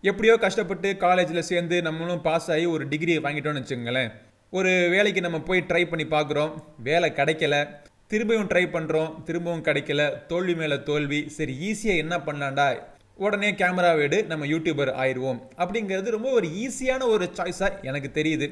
எப்படியோ 0.09 0.37
கஷ்டப்பட்டு 0.37 0.97
காலேஜில் 0.97 1.41
சேர்ந்து 1.41 1.81
நம்மளும் 1.81 2.21
பாஸ் 2.21 2.51
ஆகி 2.51 2.65
ஒரு 2.65 2.87
டிகிரி 2.87 3.17
வாங்கிட்டோம்னு 3.17 3.59
வச்சுக்கோங்களேன். 3.59 4.11
ஒரு 4.51 4.87
வேலைக்கு 4.89 5.21
நம்ம 5.21 5.39
போய் 5.39 5.65
ட்ரை 5.67 5.83
பண்ணி 5.85 6.05
பார்க்குறோம். 6.05 6.51
வேலை 6.77 7.11
கிடைக்கல. 7.11 7.67
திரும்பவும் 8.07 8.47
ட்ரை 8.47 8.65
பண்ணுறோம் 8.73 9.23
திரும்பவும் 9.23 9.63
கிடைக்கல. 9.63 10.25
தோல்வி 10.25 10.55
மேலே 10.55 10.83
தோல்வி. 10.83 11.29
சரி 11.29 11.57
ஈஸியாக 11.69 11.97
என்ன 11.97 12.17
பண்ணலாண்டா 12.17 12.79
உடனே 13.15 13.51
கேமரா 13.51 13.97
எடு. 13.97 14.23
நம்ம 14.23 14.45
யூடியூபர் 14.45 14.91
ஆயிடுவோம். 15.03 15.39
அப்படிங்கிறது 15.57 16.09
ரொம்ப 16.09 16.31
ஒரு 16.31 16.47
ஈஸியான 16.47 17.07
ஒரு 17.07 17.29
சாய்ஸாக 17.33 17.81
எனக்கு 17.81 18.23
தெரியுது. 18.23 18.47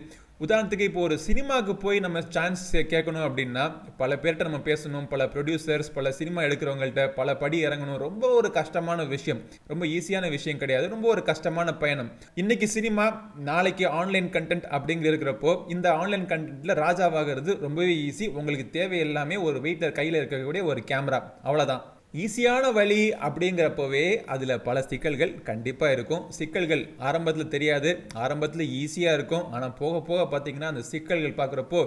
உதாரணத்துக்கு 0.45 0.79
இப்போ 0.79 1.01
ஒரு 1.01 1.19
சினிமாவுக்கு 1.19 1.75
போய் 1.75 1.99
நம்ம 1.99 2.21
சான்ஸ் 2.21 2.77
கேட்கணும் 2.77 3.25
அப்படின்னா 3.25 3.63
பல 3.97 4.15
பேர்கிட்ட 4.15 4.39
நம்ம 4.39 4.57
பேசணும் 4.57 5.07
பல 5.09 5.25
ப்ரொடியூசர்ஸ் 5.25 5.91
பல 5.93 6.11
சினிமா 6.11 6.41
எடுக்கிறவங்கள்ட்ட 6.41 7.07
பல 7.07 7.35
படி 7.35 7.65
இறங்கணும். 7.65 7.97
ரொம்ப 7.97 8.29
ஒரு 8.29 8.51
கஷ்டமான 8.51 9.03
விஷயம். 9.03 9.41
ரொம்ப 9.67 9.85
ஈஸியான 9.85 10.29
விஷயம் 10.29 10.57
கிடையாது. 10.57 10.89
ரொம்ப 10.89 11.07
ஒரு 11.07 11.23
கஷ்டமான 11.23 11.75
பயணம். 11.75 12.11
இன்னைக்கு 12.35 12.67
சினிமா 12.67 13.31
நாளைக்கு 13.35 13.87
ஆன்லைன் 13.87 14.29
கண்டென்ட் 14.29 14.67
அப்படிங்கிற 14.79 15.13
இருக்கிறப்போ 15.13 15.71
இந்த 15.71 15.93
ஆன்லைன் 15.93 16.25
கண்டென்ட்ல 16.25 16.79
ராஜாவாகிறது 16.83 17.59
ரொம்பவே 17.59 17.95
ஈஸி 18.09 18.27
உங்களுக்கு 18.27 18.69
தேவை 18.69 18.99
எல்லாமே 18.99 19.35
ஒரு 19.35 19.59
வெயிட்டர் 19.59 19.91
கையில் 19.91 20.27
இருக்கக்கூடிய 20.27 20.63
ஒரு 20.63 20.83
கேமரா 20.91 21.21
அவ்வளோதான் 21.43 21.81
ஈஸியான 22.13 22.71
வழி 22.77 23.01
அப்படிங்கிறப்பவே 23.25 24.05
அதில் 24.33 24.61
பல 24.65 24.77
சிக்கல்கள் 24.89 25.31
கண்டிப்பாக 25.49 25.93
இருக்கும். 25.95 26.23
சிக்கல்கள் 26.37 26.81
ஆரம்பத்தில் 27.09 27.51
தெரியாது. 27.53 27.91
ஆரம்பத்தில் 28.23 28.71
ஈஸியாக 28.79 29.17
இருக்கும். 29.17 29.45
ஆனால் 29.55 29.77
போக 29.81 30.01
போக 30.09 30.23
பார்த்தீங்கன்னா 30.33 30.71
அந்த 30.71 30.83
சிக்கல்கள் 30.89 31.37
பார்க்குறப்போ 31.37 31.81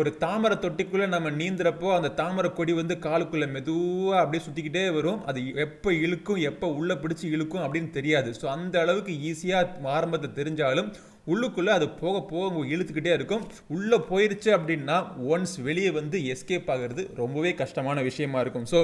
ஒரு 0.00 0.10
தாமரை 0.22 0.56
தொட்டிக்குள்ளே 0.62 1.08
நம்ம 1.14 1.32
நீந்துறப்போ 1.40 1.90
அந்த 1.96 2.12
தாமரை 2.20 2.50
கொடி 2.56 2.72
வந்து 2.80 2.94
காலுக்குள்ளே 3.06 3.48
மெதுவாக 3.56 4.22
அப்படியே 4.22 4.42
சுற்றிக்கிட்டே 4.46 4.86
வரும். 4.96 5.20
அது 5.30 5.42
எப்போ 5.66 5.92
இழுக்கும் 6.04 6.40
எப்போ 6.50 6.68
உள்ளே 6.78 6.96
பிடிச்சி 7.04 7.26
இழுக்கும் 7.36 7.64
அப்படின்னு 7.66 7.90
தெரியாது. 7.98 8.32
ஸோ 8.40 8.48
அந்த 8.56 8.76
அளவுக்கு 8.84 9.14
ஈஸியாக 9.30 9.92
ஆரம்பத்தில் 9.98 10.36
தெரிஞ்சாலும் 10.40 10.90
உள்ளுக்குள்ளே 11.32 11.72
அது 11.76 11.86
போக 12.00 12.16
போக 12.32 12.64
இழுத்துக்கிட்டே 12.74 13.12
இருக்கும். 13.18 13.44
உள்ளே 13.76 13.98
போயிருச்சு 14.10 14.50
அப்படின்னா 14.56 14.96
ஒன்ஸ் 15.32 15.54
வெளியே 15.68 15.90
வந்து 15.98 16.18
எஸ்கேப் 16.34 16.70
ஆகிறது 16.74 17.04
ரொம்பவே 17.22 17.52
கஷ்டமான 17.62 18.02
விஷயமா 18.08 18.40
இருக்கும். 18.44 18.66
ஸோ 18.72 18.80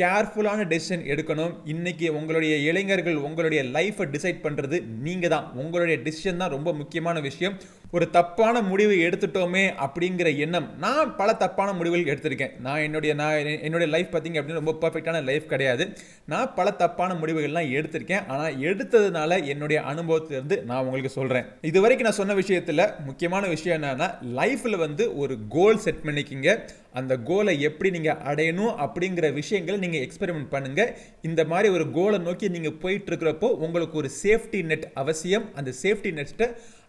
கேர்ஃபுல்லான 0.00 0.60
டெசிஷன் 0.72 1.04
எடுக்கணும். 1.12 1.54
இன்றைக்கி 1.72 2.06
உங்களுடைய 2.18 2.54
இளைஞர்கள் 2.70 3.18
உங்களுடைய 3.28 3.62
லைஃப்பை 3.76 4.06
டிசைட் 4.14 4.44
பண்ணுறது 4.46 4.78
நீங்கள் 5.06 5.32
தான் 5.34 5.48
உங்களுடைய 5.62 5.98
டிசிஷன் 6.08 6.42
தான் 6.42 6.54
ரொம்ப 6.56 6.72
முக்கியமான 6.80 7.20
விஷயம். 7.28 7.56
ஒரு 7.96 8.10
தப்பான 8.10 8.62
முடிவு 8.62 8.92
எடுத்துட்டோமே 8.92 9.62
அப்படிங்கிற 9.84 10.28
எண்ணம். 10.36 10.68
நான் 10.78 11.16
பல 11.16 11.34
தப்பான 11.34 11.72
முடிவுகள் 11.72 12.14
எடுத்திருக்கேன். 12.14 12.60
நான் 12.60 12.78
என்னுடைய 12.78 13.14
நான் 13.14 13.38
என்னுடைய 13.38 13.88
லைஃப் 13.94 14.08
பார்த்தீங்க 14.12 14.38
அப்படின்னு 14.40 14.60
ரொம்ப 14.60 14.74
பர்ஃபெக்டான 14.80 15.24
லைஃப் 15.24 15.48
கிடையாது. 15.48 15.84
நான் 16.26 16.54
பல 16.54 16.70
தப்பான 16.70 17.14
முடிவுகள்லாம் 17.14 17.68
எடுத்திருக்கேன். 17.78 18.26
ஆனால் 18.26 18.56
எடுத்ததுனால 18.56 19.44
என்னுடைய 19.44 19.82
அனுபவத்திலிருந்து 19.82 20.62
நான் 20.62 20.84
உங்களுக்கு 20.84 21.10
சொல்கிறேன் 21.10 21.44
இது 21.60 21.80
வரைக்கும் 21.80 22.08
நான் 22.08 22.18
சொன்ன 22.18 22.34
விஷயத்தில் 22.34 22.84
முக்கியமான 23.04 23.46
விஷயம் 23.46 23.82
என்னன்னா 23.82 24.08
லைஃப்பில் 24.40 24.82
வந்து 24.86 25.16
ஒரு 25.16 25.38
கோல் 25.48 25.78
செட் 25.78 26.02
பண்ணிக்கிங்க. 26.04 26.58
அந்த 27.00 27.12
கோலை 27.28 27.54
எப்படி 27.68 27.90
நீங்கள் 27.96 28.20
அடையணும் 28.30 28.72
அப்படிங்கிற 28.84 29.26
விஷயங்களை 29.38 29.78
நீங்கள் 29.84 30.04
எக்ஸ்பெரிமெண்ட் 30.06 30.50
பண்ணுங்கள் 30.54 30.90
இந்த 31.28 31.40
மாதிரி 31.52 31.68
ஒரு 31.76 31.86
கோலை 31.96 32.18
நோக்கி 32.26 32.48
நீங்கள் 32.56 32.76
போயிட்டுருக்கிறப்போ 32.82 33.48
உங்களுக்கு 33.66 33.96
ஒரு 34.02 34.10
சேஃப்டி 34.22 34.60
நெட் 34.70 34.86
அவசியம். 35.02 35.46
அந்த 35.58 35.70
சேஃப்டி 35.82 36.12
நெட்டை 36.18 36.48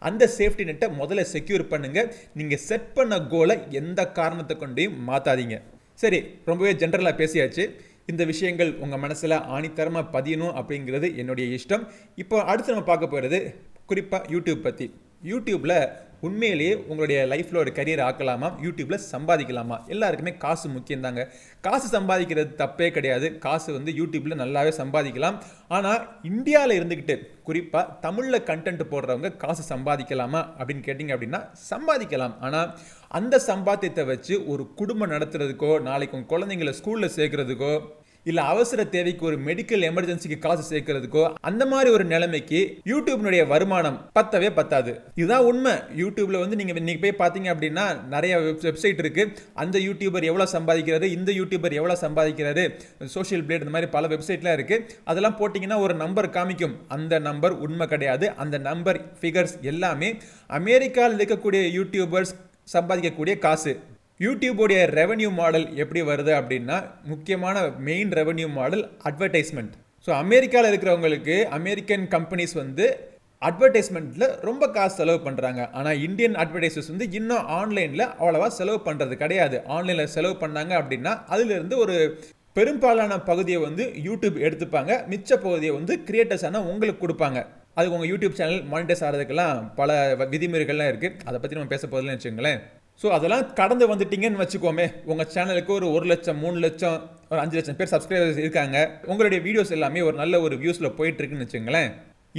அந்த 0.10 0.24
சேஃப்டி 0.38 0.66
நெட்டை 0.70 0.90
முதல்ல 1.02 1.26
செக்யூர் 1.34 1.66
பண்ணுங்கள் 1.74 2.10
நீங்கள் 2.42 2.64
செட் 2.70 2.90
பண்ண 2.98 3.20
கோலை 3.34 3.58
எந்த 3.82 4.02
காரணத்தை 4.20 4.58
கொண்டையும் 4.64 4.98
மாற்றாதீங்க 5.10 5.58
சரி 6.04 6.20
ரொம்பவே 6.50 6.74
ஜென்ரலாக 6.82 7.16
பேசியாச்சு. 7.22 7.64
இந்த 8.12 8.24
விஷயங்கள் 8.32 8.72
உங்கள் 8.84 9.02
மனசில் 9.04 9.36
ஆணித்தரமாக 9.56 10.12
பதியணும் 10.16 10.56
அப்படிங்கிறது 10.60 11.08
என்னுடைய 11.22 11.46
இஷ்டம். 11.58 11.84
இப்போ 12.24 12.38
அடுத்து 12.52 12.74
நம்ம 12.74 12.88
பார்க்க 12.90 13.14
போகிறது 13.14 13.40
குறிப்பாக 13.92 14.28
யூடியூப் 14.34 14.66
பற்றி 14.66 14.88
யூடியூப்பில் 15.30 15.78
உண்மையிலேயே 16.28 16.74
உங்களுடைய 16.90 17.20
லைஃப்பில் 17.32 17.60
ஒரு 17.62 17.72
கரியர் 17.78 18.02
ஆக்கலாமா? 18.08 18.50
யூடியூப்பில் 18.66 19.04
சம்பாதிக்கலாமா? 19.14 19.78
எல்லாருக்குமே 19.94 20.34
காசு 20.44 20.68
முக்கியம் 20.76 21.06
தாங்க 21.06 21.24
காசு 21.68 21.88
சம்பாதிக்கிறது 21.98 22.50
தப்பே 22.62 22.88
கிடையாது. 22.98 23.28
காசு 23.46 23.70
வந்து 23.78 23.92
யூடியூப்பில் 24.00 24.42
நல்லாவே 24.44 24.72
சம்பாதிக்கலாம். 24.82 25.38
ஆனால் 25.78 26.02
இந்தியாவில் 26.32 26.78
இருந்துக்கிட்டு 26.80 27.18
குறிப்பாக 27.50 27.96
தமிழில் 28.06 28.46
கண்டென்ட் 28.52 28.84
போடுறவங்க 28.94 29.32
காசு 29.44 29.66
சம்பாதிக்கலாமா? 29.74 30.44
அப்படின்னு 30.60 30.86
கேட்டிங்க 30.88 31.16
அப்படின்னா 31.18 31.42
சம்பாதிக்கலாம். 31.72 32.38
ஆனால் 32.48 32.70
அந்த 33.20 33.42
சம்பாத்தியத்தை 33.50 34.06
வச்சு 34.14 34.36
ஒரு 34.54 34.66
குடும்பம் 34.82 35.14
நடத்துறதுக்கோ 35.16 35.74
நாளைக்கு 35.90 36.18
உங்கள் 36.20 36.32
குழந்தைங்களை 36.34 36.74
ஸ்கூலில் 36.80 37.16
சேர்க்குறதுக்கோ 37.18 37.74
இல்லை 38.30 38.44
அவசர 38.52 38.82
தேவைக்கு 38.94 39.24
ஒரு 39.30 39.38
மெடிக்கல் 39.48 39.84
எமர்ஜென்சிக்கு 39.88 40.38
காசு 40.44 40.64
சேர்க்கறதுக்கோ 40.70 41.24
அந்த 41.50 41.64
மாதிரி 41.72 41.90
ஒரு 41.96 42.06
நிலைமைக்கு 42.12 42.60
யூடியூப்னுடைய 42.92 43.42
வருமானம் 43.48 43.98
பத்தவே 44.20 44.50
பத்தாது. 44.60 44.92
இதுதான் 45.16 45.46
உண்மை. 45.50 45.74
யூடியூப்ல 46.02 46.40
வந்து 46.44 46.60
நீங்க 46.60 46.74
இன்னைக்கு 46.82 47.04
போய் 47.06 47.22
பார்த்தீங்க 47.24 47.50
அப்படின்னா 47.54 47.86
நிறைய 48.14 48.38
வெப்சைட் 48.40 49.02
இருக்கு. 49.04 49.26
அந்த 49.64 49.80
யூடியூபர் 49.80 50.30
எவ்வளோ 50.32 50.48
சம்பாதிக்கிறாரு 50.56 51.10
இந்த 51.18 51.32
யூடியூபர் 51.40 51.78
எவ்வளோ 51.80 51.98
சம்பாதிக்கிறாரு 52.06 52.66
சோஷியல் 53.16 53.46
பிளேட் 53.46 53.66
இந்த 53.66 53.76
மாதிரி 53.78 53.92
பல 53.98 54.08
வெப்சைட்லாம் 54.14 54.58
இருக்கு. 54.60 54.78
அதெல்லாம் 55.04 55.38
போட்டிங்கன்னா 55.42 55.80
ஒரு 55.88 55.96
நம்பர் 56.04 56.30
காமிக்கும். 56.30 56.76
அந்த 56.88 57.20
நம்பர் 57.30 57.56
உண்மை 57.68 57.88
கிடையாது. 57.88 58.30
அந்த 58.44 58.58
நம்பர் 58.70 59.02
ஃபிகர்ஸ் 59.22 59.58
எல்லாமே 59.74 60.12
அமெரிக்காவில் 60.60 61.18
இருக்கக்கூடிய 61.18 61.64
யூடியூபர்ஸ் 61.80 62.34
சம்பாதிக்கக்கூடிய 62.74 63.38
காசு. 63.48 63.72
யூடியூபோடைய 64.20 64.82
ரெவன்யூ 64.98 65.30
மாடல் 65.38 65.66
எப்படி 65.76 66.02
வருது 66.10 66.32
அப்படின்னா 66.40 66.76
முக்கியமான 67.04 67.64
main 67.88 68.12
revenue 68.20 68.48
model 68.58 68.84
advertisement 69.10 69.74
so 70.08 70.12
அமெரிக்காவில் 70.24 70.70
இருக்கிறவங்களுக்கு 70.72 71.36
அமெரிக்கன் 71.58 72.06
கம்பெனிஸ் 72.14 72.54
வந்து 72.60 72.86
அட்வர்டைஸ்மெண்ட்டில் 73.42 74.28
ரொம்ப 74.42 74.64
காசு 74.76 74.96
செலவு 75.00 75.20
பண்ணுறாங்க 75.26 75.62
ஆனால் 75.78 76.02
இந்தியன் 76.08 76.38
அட்வர்டைசர்ஸ் 76.44 76.92
வந்து 76.94 77.08
இன்னும் 77.20 77.48
ஆன்லைனில் 77.58 78.06
அவ்வளோவா 78.20 78.48
செலவு 78.60 78.80
பண்ணுறது 78.88 79.16
கிடையாது. 79.24 79.58
ஆன்லைனில் 79.76 80.14
செலவு 80.16 80.36
பண்ணாங்க 80.44 80.74
அப்படின்னா 80.82 81.14
அதிலிருந்து 81.36 81.78
ஒரு 81.86 81.96
பெரும்பாலான 82.56 83.18
பகுதியை 83.30 83.60
வந்து 83.68 83.84
யூடியூப் 84.08 84.38
எடுத்துப்பாங்க. 84.48 84.92
மிச்ச 85.14 85.30
பகுதியை 85.46 85.74
வந்து 85.80 85.96
கிரியேட்டர்ஸான 86.08 86.64
உங்களுக்கு 86.74 87.04
கொடுப்பாங்க. 87.04 87.40
அதுக்கு 87.78 87.98
உங்கள் 87.98 88.12
யூடியூப் 88.14 88.40
சேனல் 88.40 88.62
மானிட்டைஸ் 88.72 89.04
ஆகிறதுக்கெல்லாம் 89.06 89.60
பல 89.82 89.92
விதிமுறைகள்லாம் 90.34 90.92
இருக்குது 90.92 91.20
அதை 91.30 91.38
பற்றி 91.40 91.58
நம்ம 91.58 91.74
பேச 91.76 91.88
போதில்லைன்னு 91.88 92.20
வச்சுங்களேன் 92.20 92.62
ஸோ 93.02 93.08
அதெல்லாம் 93.16 93.46
கடந்து 93.60 93.86
வந்துட்டீங்கன்னு 93.92 94.42
வச்சுக்கோமே 94.42 94.86
உங்கள் 95.12 95.30
சேனலுக்கு 95.36 95.72
ஒரு 95.78 95.88
ஒரு 95.96 96.06
லட்சம் 96.12 96.40
மூணு 96.44 96.58
லட்சம் 96.66 96.98
ஒரு 97.32 97.40
அஞ்சு 97.44 97.58
லட்சம் 97.58 97.78
பேர் 97.80 97.92
சப்ஸ்கிரைபர்ஸ் 97.94 98.42
இருக்காங்க. 98.44 98.78
உங்களுடைய 99.12 99.40
வீடியோஸ் 99.48 99.74
எல்லாமே 99.78 100.02
ஒரு 100.08 100.16
நல்ல 100.22 100.42
ஒரு 100.46 100.56
வியூஸில் 100.64 100.96
போயிட்டுருக்குன்னு 100.98 101.46
வச்சுங்களேன். 101.46 101.90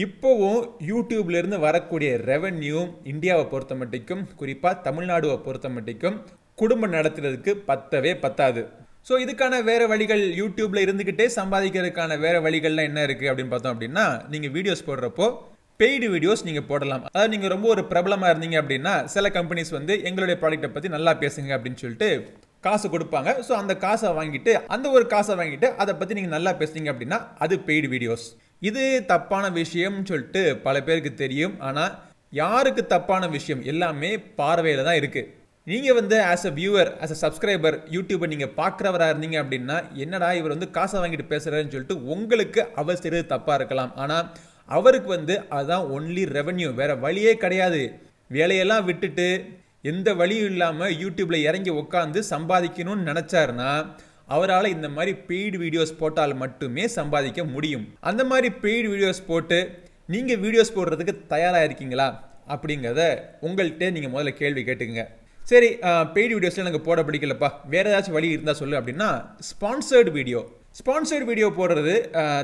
இப்போவும் 0.05 0.61
யூடியூப்லேருந்து 0.91 1.59
வரக்கூடிய 1.67 2.13
ரெவன்யூ 2.31 2.81
இந்தியாவை 3.13 3.45
பொறுத்த 3.53 3.75
மட்டிக்கும் 3.81 4.23
குறிப்பாக 4.41 4.83
தமிழ்நாடுவை 4.87 5.37
பொறுத்த 5.47 5.69
மட்டிக்கும் 5.77 6.17
குடும்பம் 6.63 6.95
நடத்துறதுக்கு 6.97 7.53
பத்தவே 7.71 8.13
பத்தாது. 8.25 8.63
ஸோ 9.09 9.15
இதுக்கான 9.25 9.55
வேறு 9.69 9.85
வழிகள் 9.93 10.23
யூடியூப்பில் 10.41 10.85
இருந்துக்கிட்டே 10.85 11.27
சம்பாதிக்கிறதுக்கான 11.39 12.19
வேறு 12.27 12.39
வழிகள்லாம் 12.47 12.89
என்ன 12.91 13.03
இருக்குது 13.09 13.31
அப்படின்னு 13.31 13.53
பார்த்தோம் 13.55 13.75
அப்படின்னா 13.75 14.05
நீங்கள் 14.35 14.55
வீடியோஸ் 14.57 14.87
போடுறப்போ 14.89 15.27
பெய்டு 15.81 16.07
வீடியோஸ் 16.13 16.45
நீங்கள் 16.47 16.67
போடலாம். 16.71 17.05
அதாவது 17.09 17.31
நீங்கள் 17.33 17.53
ரொம்ப 17.53 17.67
ஒரு 17.75 17.83
பிரபலமாக 17.93 18.33
இருந்தீங்க 18.33 18.57
அப்படின்னா 18.63 18.93
சில 19.15 19.29
கம்பெனிஸ் 19.37 19.73
வந்து 19.77 19.95
எங்களுடைய 20.09 20.37
ப்ராடக்ட்டை 20.43 20.71
பற்றி 20.75 20.89
நல்லா 20.97 21.13
பேசுங்க 21.23 21.51
அப்படின்னு 21.57 21.81
சொல்லிட்டு 21.83 22.09
காசு 22.67 22.87
கொடுப்பாங்க. 22.93 23.31
ஸோ 23.47 23.53
அந்த 23.63 23.73
காசை 23.85 24.11
வாங்கிட்டு 24.19 24.53
அந்த 24.75 24.87
ஒரு 24.97 25.05
காசை 25.15 25.35
வாங்கிட்டு 25.41 25.69
அதை 25.85 25.95
பற்றி 26.01 26.17
நீங்கள் 26.19 26.37
நல்லா 26.37 26.53
பேசுனீங்க 26.61 26.93
அப்படின்னா 26.95 27.19
அது 27.47 27.57
பெய்டு 27.69 27.91
வீடியோஸ் 27.95 28.27
இது 28.71 28.85
தப்பான 29.13 29.51
விஷயம்னு 29.61 30.09
சொல்லிட்டு 30.13 30.43
பல 30.67 30.77
பேருக்கு 30.87 31.13
தெரியும். 31.25 31.57
ஆனால் 31.69 31.93
யாருக்கு 32.43 32.83
தப்பான 32.95 33.25
விஷயம்? 33.37 33.65
எல்லாமே 33.73 34.13
பார்வையில் 34.41 34.87
தான் 34.89 35.01
இருக்குது 35.01 35.29
நீங்கள் 35.67 35.97
வந்து 36.01 36.17
as 36.31 36.49
a 36.49 36.55
viewer 36.57 36.89
as 37.05 37.15
a 37.17 37.21
subscriber 37.25 37.77
யூடியூப்பை 37.97 38.27
நீங்கள் 38.33 38.57
பார்க்குறவராக 38.63 39.13
இருந்தீங்க 39.13 39.37
அப்படின்னா 39.43 39.77
என்னடா 40.05 40.31
இவர் 40.41 40.57
வந்து 40.57 40.69
காசை 40.79 40.97
வாங்கிட்டு 41.03 41.31
பேசுகிறாருன்னு 41.31 41.75
சொல்லிட்டு 41.75 42.01
உங்களுக்கு 42.15 42.63
அவர் 42.81 43.01
செய்கிறது 43.03 43.33
தப்பாக 43.37 43.61
இருக்கலாம். 43.61 43.95
ஆனால் 44.05 44.27
அவருக்கு 44.69 45.11
வந்து 45.17 45.35
அதுதான் 45.57 45.87
ஒன்லி 45.97 46.25
ரெவன்யூ 46.39 46.69
வேறு 46.81 46.95
வழியே 47.05 47.33
கிடையாது. 47.43 47.83
வேலையெல்லாம் 48.37 48.87
விட்டுட்டு 48.89 49.29
எந்த 49.93 50.09
வழியும் 50.21 50.51
இல்லாமல் 50.53 50.95
யூடியூப்பில் 51.03 51.45
இறங்கி 51.49 51.73
உட்காந்து 51.81 52.21
சம்பாதிக்கணும்னு 52.33 53.09
நினச்சாருன்னா 53.11 53.71
அவரால் 54.35 54.75
இந்த 54.75 54.89
மாதிரி 54.97 55.13
பெய்டு 55.29 55.57
வீடியோஸ் 55.65 55.99
போட்டால் 56.03 56.35
மட்டுமே 56.43 56.85
சம்பாதிக்க 56.99 57.41
முடியும். 57.55 57.85
அந்த 58.11 58.23
மாதிரி 58.31 58.49
பெய்டு 58.63 58.87
வீடியோஸ் 58.93 59.21
போட்டு 59.31 59.59
நீங்கள் 60.15 60.41
வீடியோஸ் 60.45 60.75
போடுறதுக்கு 60.77 61.15
தயாராக 61.33 61.67
இருக்கீங்களா? 61.69 62.09
அப்படிங்கிறத 62.55 63.03
உங்கள்கிட்ட 63.47 63.91
நீங்கள் 63.97 64.13
முதல்ல 64.15 64.33
கேள்வி 64.41 64.63
கேட்டுக்கங்க. 64.69 65.05
சரி 65.51 65.69
பெய்டு 66.15 66.33
வீடியோஸில் 66.37 66.65
எனக்கு 66.65 66.83
போட 66.89 67.01
பிடிக்கலப்பா. 67.09 67.51
வேறு 67.73 67.91
ஏதாச்சும் 67.93 68.17
வழி 68.19 68.35
இருந்தால் 68.35 68.61
சொல்லு 68.63 68.79
அப்படின்னா 68.81 69.09
ஸ்பான்சர்டு 69.51 70.13
வீடியோ 70.19 70.41
ஸ்பான்சர்ட் 70.79 71.27
வீடியோ 71.29 71.49
போடுறது 71.59 71.93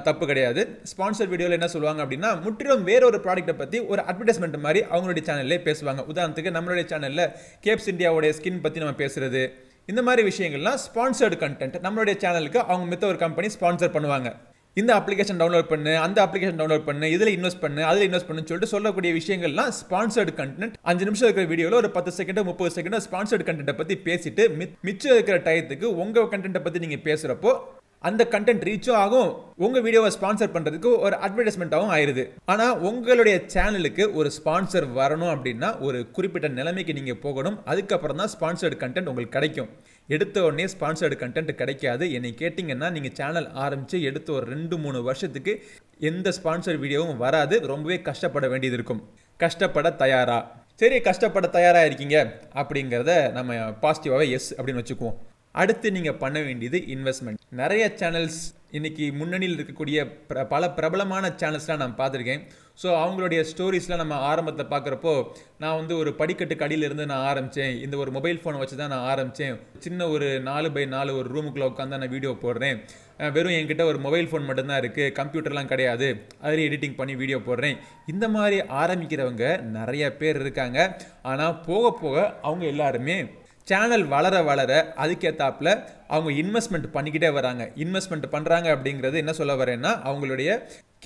தப்பு 0.08 0.24
கிடையாது. 0.30 0.60
ஸ்பான்சர்ட் 0.90 1.30
வீடியோவில் 1.32 1.56
என்ன 1.56 1.68
சொல்லுவாங்க 1.72 2.00
அப்படின்னா 2.04 2.28
முற்றிலும் 2.44 2.84
வேற 2.88 3.02
ஒரு 3.08 3.18
ப்ராடக்ட்டை 3.24 3.54
பற்றி 3.62 3.78
ஒரு 3.92 4.00
அட்வர்டைஸ்மெண்ட் 4.10 4.58
மாதிரி 4.66 4.80
அவங்களுடைய 4.90 5.22
சேனல்லே 5.28 5.58
பேசுவாங்க. 5.64 6.02
உதாரணத்துக்கு 6.12 6.50
நம்மளுடைய 6.56 6.84
சேனலில் 6.92 7.24
கேப்ஸ் 7.64 7.90
இந்தியாவுடைய 7.92 8.30
ஸ்கின் 8.38 8.62
பற்றி 8.66 8.82
நம்ம 8.82 8.94
பேசுறது. 9.02 9.42
இந்த 9.88 10.00
மாதிரி 10.08 10.22
விஷயங்கள்லாம் 10.30 10.78
ஸ்பான்சர்டு 10.84 11.38
கண்டென்ட் 11.42 11.76
நம்மளுடைய 11.86 12.16
சேனலுக்கு 12.24 12.60
அவங்க 12.68 12.86
மித்த 12.92 13.10
ஒரு 13.12 13.20
கம்பெனி 13.24 13.50
ஸ்பான்சர் 13.56 13.92
பண்ணுவாங்க. 13.96 14.30
இந்த 14.76 14.90
அப்ளிகேஷன் 14.98 15.40
டவுன்லோட் 15.40 15.70
பண்ணு 15.72 15.92
அந்த 16.04 16.18
அப்ளிகேஷன் 16.26 16.60
டவுன்லோட் 16.60 16.86
பண்ணு 16.90 17.06
இதில் 17.16 17.32
இன்வெஸ்ட் 17.36 17.62
பண்ணு 17.64 17.82
அதில் 17.88 18.06
இன்வெஸ்ட் 18.08 18.28
பண்ணு 18.28 18.46
சொல்லிட்டு 18.50 18.72
சொல்லக்கூடிய 18.74 19.12
விஷயங்கள்லாம் 19.18 19.72
ஸ்பான்சர்டு 19.80 20.34
கண்டென்ட் 20.40 20.76
அஞ்சு 20.92 21.06
நிமிஷம் 21.08 21.28
இருக்கிற 21.28 21.46
வீடியோவில் 21.52 21.80
ஒரு 21.82 21.90
பத்து 21.96 22.12
செகண்டோ 22.20 22.44
முப்பது 22.50 22.72
செகண்டோ 22.78 23.02
ஸ்பான்சர்டு 23.08 23.48
கண்டென்ட்டை 23.50 23.76
பற்றி 23.80 23.96
பேசிட்டு 24.08 24.44
மிச்சம் 24.88 25.16
இருக்கிற 25.16 25.38
டயத்துக்கு 25.48 25.88
உங்கள் 26.04 26.32
கண்டென்ட்டை 26.34 26.64
பற்றி 26.66 26.86
நீங்கள் 26.86 27.04
பேசுகிறப்போ 27.08 27.52
அந்த 28.08 28.22
கண்டென்ட் 28.32 28.62
ரீச்சும் 28.68 28.98
ஆகும். 29.00 29.30
உங்கள் 29.64 29.82
வீடியோவை 29.84 30.10
ஸ்பான்சர் 30.14 30.52
பண்ணுறதுக்கு 30.54 30.90
ஒரு 31.06 31.16
அட்வர்டைஸ்மெண்ட்டாகவும் 31.24 31.92
ஆயிருது. 31.96 32.22
ஆனால் 32.52 32.78
உங்களுடைய 32.88 33.36
சேனலுக்கு 33.54 34.04
ஒரு 34.18 34.28
ஸ்பான்சர் 34.36 34.86
வரணும் 34.98 35.32
அப்படின்னா 35.34 35.68
ஒரு 35.86 35.98
குறிப்பிட்ட 36.16 36.48
நிலைமைக்கு 36.58 36.92
நீங்கள் 36.98 37.18
போகணும். 37.24 37.58
அதுக்கப்புறம் 37.72 38.20
தான் 38.22 38.32
ஸ்பான்சர்டு 38.34 38.78
கண்டென்ட் 38.82 39.10
உங்களுக்கு 39.12 39.36
கிடைக்கும். 39.38 39.68
எடுத்த 40.16 40.36
உடனே 40.46 40.66
ஸ்பான்சர்டு 40.74 41.16
கண்டென்ட் 41.24 41.52
கிடைக்காது. 41.60 42.06
என்னை 42.18 42.30
கேட்டிங்கன்னா 42.42 42.88
நீங்கள் 42.96 43.16
சேனல் 43.20 43.48
ஆரம்பித்து 43.64 43.98
எடுத்த 44.10 44.32
ஒரு 44.38 44.46
ரெண்டு 44.54 44.78
மூணு 44.84 45.00
வருஷத்துக்கு 45.08 45.54
எந்த 46.10 46.32
ஸ்பான்சர் 46.38 46.80
வீடியோவும் 46.84 47.20
வராது. 47.24 47.56
ரொம்பவே 47.72 47.98
கஷ்டப்பட 48.08 48.48
வேண்டியது 48.52 48.78
இருக்கும். 48.78 49.02
கஷ்டப்பட 49.44 49.90
தயாரா? 50.04 50.38
சரி 50.82 50.98
கஷ்டப்பட 51.08 51.46
தயாராக 51.58 51.88
இருக்கீங்க 51.88 52.18
அப்படிங்கிறத 52.60 53.12
நம்ம 53.36 53.58
பாசிட்டிவாகவே 53.82 54.28
எஸ் 54.36 54.50
அப்படின்னு 54.56 54.82
வச்சுக்குவோம். 54.82 55.18
அடுத்து 55.54 55.88
நீங்கள் 55.94 56.18
பண்ண 56.22 56.38
வேண்டியது 56.46 56.78
இன்வெஸ்ட்மெண்ட் 56.94 57.40
நிறைய 57.60 57.84
சேனல்ஸ் 58.00 58.40
இன்னைக்கு 58.78 59.04
முன்னணியில் 59.20 59.54
இருக்கக்கூடிய 59.56 59.98
பிர 60.28 60.42
பல 60.50 60.64
பிரபலமான 60.76 61.30
சேனல்ஸ்லாம் 61.40 61.80
நான் 61.82 61.96
பார்த்துருக்கேன். 62.00 62.42
ஸோ 62.82 62.88
அவங்களுடைய 63.00 63.40
ஸ்டோரிஸ்லாம் 63.50 64.00
நம்ம 64.02 64.18
ஆரம்பத்தில் 64.28 64.70
பார்க்குறப்போ 64.72 65.14
நான் 65.62 65.78
வந்து 65.80 65.94
ஒரு 66.02 66.10
படிக்கட்டுக்கு 66.20 66.66
அடியிலிருந்து 66.66 67.06
நான் 67.12 67.26
ஆரம்பித்தேன் 67.30 67.74
இந்த 67.86 67.96
ஒரு 68.02 68.12
மொபைல் 68.16 68.40
ஃபோனை 68.42 68.60
வச்சு 68.62 68.78
தான் 68.82 68.92
நான் 68.94 69.08
ஆரம்பித்தேன் 69.12 69.56
சின்ன 69.86 70.08
ஒரு 70.14 70.28
நாலு 70.50 70.70
பை 70.76 70.84
நாலு 70.94 71.16
ஒரு 71.20 71.28
ரூமுக்குள்ளே 71.34 71.68
உட்காந்து 71.72 72.00
நான் 72.02 72.14
வீடியோ 72.14 72.32
போடுறேன். 72.44 72.78
வெறும் 73.36 73.56
என்கிட்ட 73.58 73.84
ஒரு 73.90 73.98
மொபைல் 74.06 74.30
ஃபோன் 74.30 74.48
மட்டும்தான் 74.50 74.80
இருக்குது 74.82 75.12
கம்ப்யூட்டர்லாம் 75.18 75.72
கிடையாது. 75.72 76.08
அதில் 76.44 76.64
எடிட்டிங் 76.68 76.98
பண்ணி 77.00 77.16
வீடியோ 77.22 77.40
போடுறேன். 77.50 77.76
இந்த 78.14 78.28
மாதிரி 78.38 78.58
ஆரம்பிக்கிறவங்க 78.82 79.44
நிறைய 79.78 80.04
பேர் 80.22 80.42
இருக்காங்க. 80.44 80.78
ஆனால் 81.32 81.60
போக 81.68 81.92
போக 82.02 82.16
அவங்க 82.48 82.66
எல்லாருமே 82.74 83.18
சேனல் 83.66 84.04
வளர 84.12 84.36
வளர 84.42 84.72
அதுக்கேற்றாப்புல 85.02 85.70
அவங்க 86.14 86.30
இன்வெஸ்ட்மெண்ட் 86.42 86.88
பண்ணிக்கிட்டே 86.94 87.30
வராங்க. 87.38 87.64
இன்வெஸ்ட்மெண்ட் 87.84 88.26
பண்ணுறாங்க 88.34 88.68
அப்படிங்கிறது 88.74 89.16
என்ன 89.22 89.32
சொல்ல 89.32 89.54
வரேன்னா 89.54 89.92
அவங்களுடைய 90.08 90.50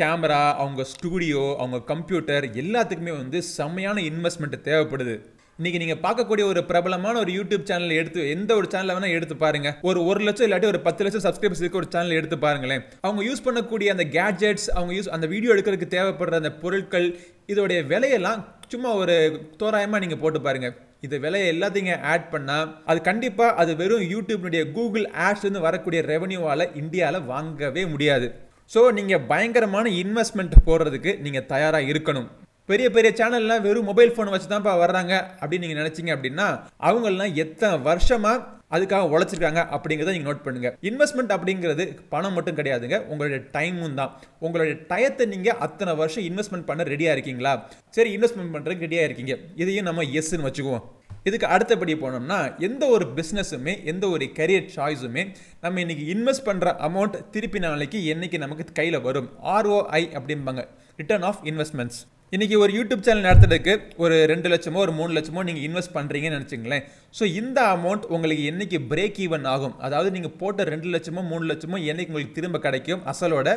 கேமரா 0.01 0.43
அவங்க 0.63 0.83
ஸ்டூடியோ 0.93 1.45
அவங்க 1.59 1.79
கம்ப்யூட்டர் 1.93 2.45
எல்லாத்துக்குமே 2.63 3.15
வந்து 3.23 3.41
செம்மையான 3.57 4.01
இன்வெஸ்ட்மெண்ட் 4.11 4.57
தேவைப்படுது. 4.69 5.17
இன்றைக்கி 5.59 5.79
நீங்கள் 5.81 6.01
பார்க்கக்கூடிய 6.05 6.45
ஒரு 6.53 6.61
பிரபலமான 6.71 7.19
ஒரு 7.19 7.33
யூடியூப் 7.37 7.67
சேனல் 7.69 7.99
எடுத்து 7.99 8.23
எந்த 8.37 8.51
ஒரு 8.61 8.67
சேனலை 8.73 8.95
வேணால் 8.97 9.15
எடுத்து 9.17 9.35
பாருங்கள் 9.43 9.75
ஒரு 9.89 10.01
ஒரு 10.11 10.21
லட்சம் 10.27 10.47
இல்லாட்டி 10.47 10.69
ஒரு 10.71 10.81
பத்து 10.87 11.05
லட்சம் 11.05 11.25
சப்ஸ்கிரைபர்ஸ் 11.27 11.63
இருக்க 11.63 11.81
ஒரு 11.83 11.91
சேனல் 11.95 12.17
எடுத்து 12.21 12.39
பாருங்களேன். 12.39 12.83
அவங்க 13.07 13.23
யூஸ் 13.29 13.45
பண்ணக்கூடிய 13.47 13.91
அந்த 13.95 14.07
கேட்ஜெட்ஸ் 14.17 14.69
அவங்க 14.77 14.93
யூஸ் 14.99 15.13
அந்த 15.19 15.29
வீடியோ 15.35 15.53
எடுக்கிறதுக்கு 15.55 15.95
தேவைப்படுற 15.97 16.41
அந்த 16.43 16.53
பொருட்கள் 16.65 17.07
இதோடைய 17.53 17.81
விலையெல்லாம் 17.93 18.43
சும்மா 18.73 18.91
ஒரு 19.03 19.17
தோராயமாக 19.63 20.03
நீங்கள் 20.05 20.23
போட்டு 20.25 20.41
பாருங்கள் 20.41 20.75
இந்த 21.05 21.17
விலையை 21.25 21.47
எல்லாத்தையும் 21.55 22.05
ஆட் 22.13 22.31
பண்ணால் 22.33 22.71
அது 22.91 22.99
கண்டிப்பாக 23.09 23.57
அது 23.63 23.73
வெறும் 23.81 24.07
யூடியூப்னுடைய 24.15 24.63
கூகுள் 24.77 25.07
ஆட்ஸ்லேருந்து 25.27 25.67
வரக்கூடிய 25.67 26.01
ரெவன்யூவால் 26.13 26.73
இந்தியாவில் 26.83 27.29
வாங்கவே 27.33 27.85
முடியாது. 27.93 28.29
ஸோ 28.73 28.81
நீங்கள் 28.99 29.25
பயங்கரமான 29.33 29.87
இன்வெஸ்ட்மெண்ட் 30.03 30.57
போடுறதுக்கு 30.69 31.13
நீங்கள் 31.25 31.49
தயாராக 31.53 31.91
இருக்கணும். 31.93 32.29
பெரிய 32.71 32.87
பெரிய 32.97 33.11
சேனல்லாம் 33.19 33.65
வெறும் 33.65 33.89
மொபைல் 33.91 34.13
ஃபோன் 34.15 34.31
வச்சு 34.35 34.49
தான்ப்பா 34.51 34.73
வர்றாங்க 34.83 35.15
அப்படின்னு 35.41 35.65
நீங்கள் 35.65 35.81
நினச்சிங்க 35.83 36.13
அப்படின்னா 36.17 36.47
அவங்கெல்லாம் 36.89 37.35
எத்தனை 37.45 37.75
வருஷமாக 37.89 38.45
அதுக்காக 38.75 39.11
உழைச்சிருக்காங்க 39.15 39.63
அப்படிங்கிறத 39.77 40.15
நீங்கள் 40.17 40.31
நோட் 40.31 40.45
பண்ணுங்கள் 40.47 40.75
இன்வெஸ்ட்மெண்ட் 40.91 41.35
அப்படிங்கிறது 41.37 41.87
பணம் 42.15 42.37
மட்டும் 42.39 42.59
கிடையாதுங்க. 42.59 42.99
உங்களுடைய 43.13 43.41
டைமும் 43.57 43.97
தான். 44.01 44.13
உங்களுடைய 44.45 44.77
டயத்தை 44.91 45.27
நீங்கள் 45.35 45.61
அத்தனை 45.67 45.95
வருஷம் 46.03 46.27
இன்வெஸ்ட்மெண்ட் 46.31 46.69
பண்ண 46.71 46.83
ரெடியாக 46.93 47.17
இருக்கீங்களா? 47.17 47.55
சரி 47.99 48.13
இன்வெஸ்ட்மெண்ட் 48.17 48.55
பண்ணுறதுக்கு 48.57 48.87
ரெடியாக 48.89 49.09
இருக்கீங்க. 49.09 49.37
இதையும் 49.63 49.89
நம்ம 49.91 50.05
எஸ்ன்னு 50.21 50.47
வச்சுக்குவோம். 50.49 50.85
இதுக்கு 51.29 51.47
அடுத்தபடி 51.55 51.93
போனோம்னா 52.01 52.39
எந்த 52.67 52.85
ஒரு 52.95 53.05
பிஸ்னஸுமே 53.19 53.73
எந்த 53.91 54.05
ஒரு 54.15 54.25
கரியர் 54.39 54.67
சாய்ஸுமே 54.75 55.23
நம்ம 55.65 55.81
இன்னைக்கு 55.85 56.05
இன்வெஸ்ட் 56.15 56.47
பண்ணுற 56.49 56.75
அமௌண்ட் 56.89 57.17
திருப்பி 57.35 57.61
நாளைக்கு 57.65 58.01
என்னைக்கு 58.15 58.39
நமக்கு 58.45 58.65
கையில் 58.81 59.05
வரும்? 59.07 59.31
ஆர்ஓஐ 59.57 60.03
அப்படிம்பாங்க. 60.19 60.65
ரிட்டர்ன் 61.01 61.25
ஆஃப் 61.31 61.41
இன்வெஸ்ட்மெண்ட்ஸ் 61.53 62.01
இன்றைக்கி 62.33 62.57
ஒரு 62.65 62.73
யூடியூப் 62.77 63.03
சேனல் 63.07 63.27
நடத்துறதுக்கு 63.27 63.73
ஒரு 64.05 64.15
ரெண்டு 64.31 64.49
லட்சமோ 64.53 64.79
ஒரு 64.85 64.93
மூணு 64.99 65.11
லட்சமோ 65.17 65.41
நீங்கள் 65.49 65.65
இன்வெஸ்ட் 65.67 65.93
பண்ணுறீங்கன்னு 65.97 66.37
நினச்சிங்களேன் 66.37 66.85
ஸோ 67.17 67.25
இந்த 67.41 67.59
அமௌண்ட் 67.75 68.07
உங்களுக்கு 68.15 68.45
என்னைக்கு 68.51 68.79
பிரேக் 68.91 69.19
ஈவன் 69.25 69.45
ஆகும்? 69.51 69.75
அதாவது 69.87 70.09
நீங்கள் 70.15 70.33
போட்ட 70.41 70.65
ரெண்டு 70.71 70.89
லட்சமோ 70.95 71.23
மூணு 71.33 71.45
லட்சமோ 71.51 71.79
என்னைக்கு 71.91 72.13
உங்களுக்கு 72.13 72.37
திரும்ப 72.39 72.59
கிடைக்கும்? 72.67 73.03
அசலோட 73.13 73.49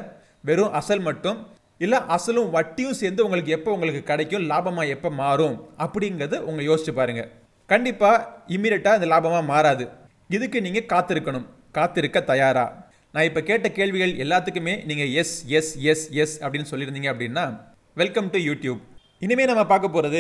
வெறும் 0.50 0.74
அசல் 0.80 1.04
மட்டும்? 1.08 1.38
இல்லை 1.86 2.00
அசலும் 2.16 2.50
வட்டியும் 2.58 2.98
சேர்ந்து 3.02 3.24
உங்களுக்கு 3.28 3.56
எப்போ 3.58 3.72
உங்களுக்கு 3.78 4.02
கிடைக்கும்? 4.12 4.44
லாபமாக 4.52 4.94
எப்போ 4.96 5.12
மாறும்? 5.22 5.56
அப்படிங்கிறது 5.86 6.40
உங்கள் 6.50 6.68
யோசிச்சு 6.70 6.94
பாருங்கள் 7.00 7.30
கண்டிப்பாக 7.70 8.20
இம்மீடியட்டாக 8.58 9.00
இந்த 9.00 9.10
லாபமாக 9.14 9.46
மாறாது. 9.54 9.88
இதுக்கு 10.38 10.62
நீங்கள் 10.68 10.88
காத்திருக்கணும். 10.94 11.48
காத்திருக்க 11.80 12.26
தயாராக 12.32 12.70
நான் 13.16 13.30
இப்போ 13.30 13.44
கேட்ட 13.50 13.68
கேள்விகள் 13.80 14.14
எல்லாத்துக்குமே 14.26 14.76
நீங்கள் 14.92 15.12
எஸ் 15.24 15.36
எஸ் 15.60 15.74
எஸ் 15.94 16.06
எஸ் 16.24 16.38
அப்படின்னு 16.44 16.72
சொல்லியிருந்தீங்க 16.74 17.12
அப்படின்னா 17.14 17.48
வெல்கம் 18.00 18.28
டு 18.34 18.40
யூடியூப் 18.48 18.82
இனிமேல் 19.26 19.50
நம்ம 19.50 19.62
பார்க்க 19.70 19.88
போகிறது 19.94 20.20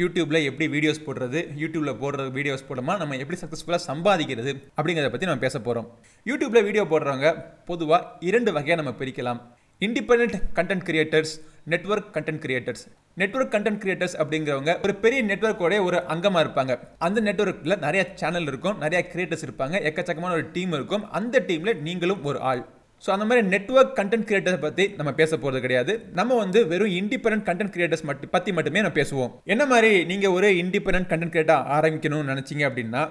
யூடியூப்பில் 0.00 0.38
எப்படி 0.48 0.66
வீடியோஸ் 0.74 0.98
போடுறது 1.06 1.40
யூடியூப்பில் 1.60 2.00
போடுற 2.00 2.24
வீடியோஸ் 2.36 2.64
போடாமல் 2.68 2.98
நம்ம 3.00 3.18
எப்படி 3.22 3.38
சக்ஸஸ்ஃபுல்லாக 3.42 3.82
சம்பாதிக்கிறது 3.90 4.52
அப்படிங்கிறத 4.78 5.10
பற்றி 5.12 5.28
நம்ம 5.28 5.42
பேச 5.44 5.58
போகிறோம் 5.66 5.86
யூடியூப்பில் 6.30 6.66
வீடியோ 6.68 6.84
போடுறவங்க 6.92 7.30
பொதுவாக 7.70 8.26
இரண்டு 8.30 8.50
வகையாக 8.56 8.78
நம்ம 8.80 8.94
பிரிக்கலாம். 9.02 9.40
Independent 9.88 10.36
content 10.58 10.84
creators 10.90 11.34
network 11.74 12.10
content 12.16 12.42
creators 12.46 12.84
network 13.22 13.54
content 13.54 13.80
creators 13.84 14.18
அப்படிங்கிறவங்க 14.22 14.74
ஒரு 14.86 14.96
பெரிய 15.06 15.22
நெட்ஒர்க்கோடைய 15.30 15.80
ஒரு 15.88 16.00
அங்கமாக 16.14 16.44
இருப்பாங்க. 16.46 16.74
அந்த 17.06 17.18
நெட்ஒர்க்கில் 17.30 17.80
நிறைய 17.86 18.04
சேனல் 18.22 18.50
இருக்கும் 18.52 18.78
நிறைய 18.84 19.02
கிரியேட்டர்ஸ் 19.14 19.48
இருப்பாங்க 19.48 19.76
எக்கச்சக்கமான 19.90 20.34
ஒரு 20.40 20.46
டீம் 20.56 20.74
இருக்கும். 20.80 21.04
அந்த 21.20 21.44
டீமில் 21.50 21.80
நீங்களும் 21.88 22.24
ஒரு 22.30 22.40
ஆள். 22.52 22.64
ஸோ 23.04 23.08
அந்த 23.14 23.24
மாதிரி 23.28 23.42
நெட்ஒர்க் 23.52 23.94
கண்டென்ட் 23.98 24.26
கிரியேட்டர்ஸ் 24.28 24.62
பற்றி 24.64 24.84
நம்ம 24.98 25.10
பேச 25.20 25.30
போகிறது 25.36 25.62
கிடையாது. 25.64 25.92
நம்ம 26.18 26.36
வந்து 26.42 26.60
வெறும் 26.72 26.92
இண்டிபெண்ட் 27.00 27.44
கண்டென்ட் 27.48 27.74
கிரியேட்டர்ஸ் 27.76 28.06
மட்டும் 28.10 28.32
பற்றி 28.34 28.50
மட்டுமே 28.58 28.82
நம்ம 28.84 28.96
பேசுவோம். 29.00 29.32
என்ன 29.52 29.62
மாதிரி 29.72 29.90
நீங்கள் 30.10 30.34
ஒரு 30.36 30.50
இண்டிபெண்ட் 30.62 31.08
கண்டென்ட் 31.12 31.34
கிரியேட்டர் 31.36 31.66
ஆரம்பிக்கணும்னு 31.76 32.30
நினச்சிங்க 32.32 32.64
அப்படின்னா 32.70 33.02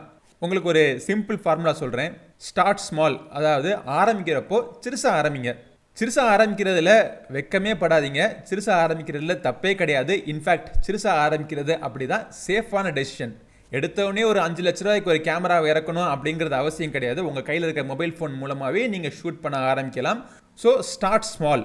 உங்களுக்கு 0.43 0.71
ஒரு 0.73 0.83
சிம்பிள் 1.07 1.39
ஃபார்முலா 1.41 1.73
சொல்கிறேன் 1.81 2.13
ஸ்டார்ட் 2.47 2.85
ஸ்மால் 2.85 3.17
அதாவது 3.39 3.71
ஆரம்பிக்கிறப்போ 3.99 4.59
சிறுசாக 4.85 5.19
ஆரம்பிங்க. 5.19 5.51
சிறுசாக 5.97 6.31
ஆரம்பிக்கிறதுல 6.35 6.91
வெக்கமே 7.35 7.71
படாதீங்க. 7.81 8.21
சிறுசாக 8.49 8.77
ஆரம்பிக்கிறதுல 8.85 9.35
தப்பே 9.47 9.71
கிடையாது. 9.81 10.13
இன்ஃபேக்ட் 10.33 10.69
சிறுசாக 10.85 11.21
ஆரம்பிக்கிறது 11.25 11.73
அப்படி 11.87 12.05
தான் 12.13 12.25
சேஃபான 12.45 12.93
டெசிஷன் 12.97 13.33
எடுத்தவொடனே 13.77 14.23
ஒரு 14.31 14.39
அஞ்சு 14.45 14.61
லட்ச 14.65 14.81
ரூபாய்க்கு 14.85 15.11
ஒரு 15.13 15.19
கேமரா 15.27 15.57
இறக்கணும் 15.71 16.09
அப்படிங்கிறது 16.13 16.55
அவசியம் 16.61 16.93
கிடையாது. 16.95 17.19
உங்கள் 17.29 17.45
கையில் 17.49 17.65
இருக்க 17.67 17.83
மொபைல் 17.91 18.15
ஃபோன் 18.17 18.33
மூலமாகவே 18.41 18.81
நீங்கள் 18.93 19.15
ஷூட் 19.19 19.41
பண்ண 19.43 19.57
ஆரம்பிக்கலாம். 19.71 20.19
ஸோ 20.63 20.71
ஸ்டார்ட் 20.91 21.29
ஸ்மால் 21.33 21.63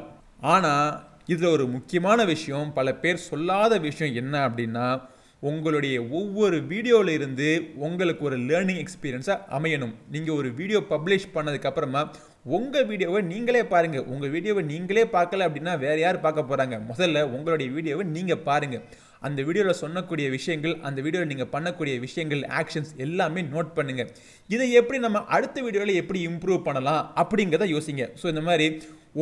ஆனால் 0.55 0.89
இதில் 1.33 1.53
ஒரு 1.57 1.65
முக்கியமான 1.77 2.21
விஷயம் 2.33 2.69
பல 2.79 2.89
பேர் 3.03 3.27
சொல்லாத 3.31 3.79
விஷயம் 3.89 4.17
என்ன 4.21 4.35
அப்படின்னா 4.49 4.87
உங்களுடைய 5.49 5.97
ஒவ்வொரு 6.19 6.59
வீடியோவில் 6.71 7.13
இருந்து 7.17 7.49
உங்களுக்கு 7.87 8.23
ஒரு 8.29 8.37
லேர்னிங் 8.51 8.81
எக்ஸ்பீரியன்ஸாக 8.85 9.45
அமையணும். 9.57 9.95
நீங்கள் 10.15 10.39
ஒரு 10.41 10.49
வீடியோ 10.61 10.79
பப்ளிஷ் 10.93 11.27
பண்ணதுக்கப்புறமா 11.35 12.03
உங்கள் 12.57 12.87
வீடியோவை 12.91 13.21
நீங்களே 13.33 13.63
பாருங்கள் 13.73 14.07
உங்கள் 14.13 14.33
வீடியோவை 14.35 14.63
நீங்களே 14.73 15.05
பார்க்கல 15.17 15.47
அப்படின்னா 15.49 15.75
வேறு 15.85 16.01
யார் 16.05 16.25
பார்க்க 16.27 16.49
போகிறாங்க 16.51 16.79
முதல்ல 16.91 17.25
உங்களுடைய 17.37 17.69
வீடியோவை 17.77 18.07
நீங்கள் 18.17 18.43
பாருங்கள் 18.49 18.85
அந்த 19.27 19.41
வீடியோவில் 19.47 19.81
சொன்னக்கூடிய 19.83 20.27
விஷயங்கள் 20.37 20.75
அந்த 20.89 20.99
வீடியோவில் 21.05 21.31
நீங்கள் 21.33 21.51
பண்ணக்கூடிய 21.55 21.95
விஷயங்கள் 22.07 22.43
ஆக்ஷன்ஸ் 22.61 22.93
எல்லாமே 23.05 23.43
நோட் 23.53 23.71
பண்ணுங்கள் 23.79 24.11
இதை 24.51 24.69
எப்படி 24.81 24.99
நம்ம 25.07 25.23
அடுத்த 25.37 25.63
வீடியோவில் 25.67 26.01
எப்படி 26.03 26.21
இம்ப்ரூவ் 26.31 26.61
பண்ணலாம் 26.69 27.03
அப்படிங்கிறத 27.23 27.69
யோசிங்க. 27.75 28.05
ஸோ 28.21 28.27
இந்த 28.33 28.43
மாதிரி 28.49 28.67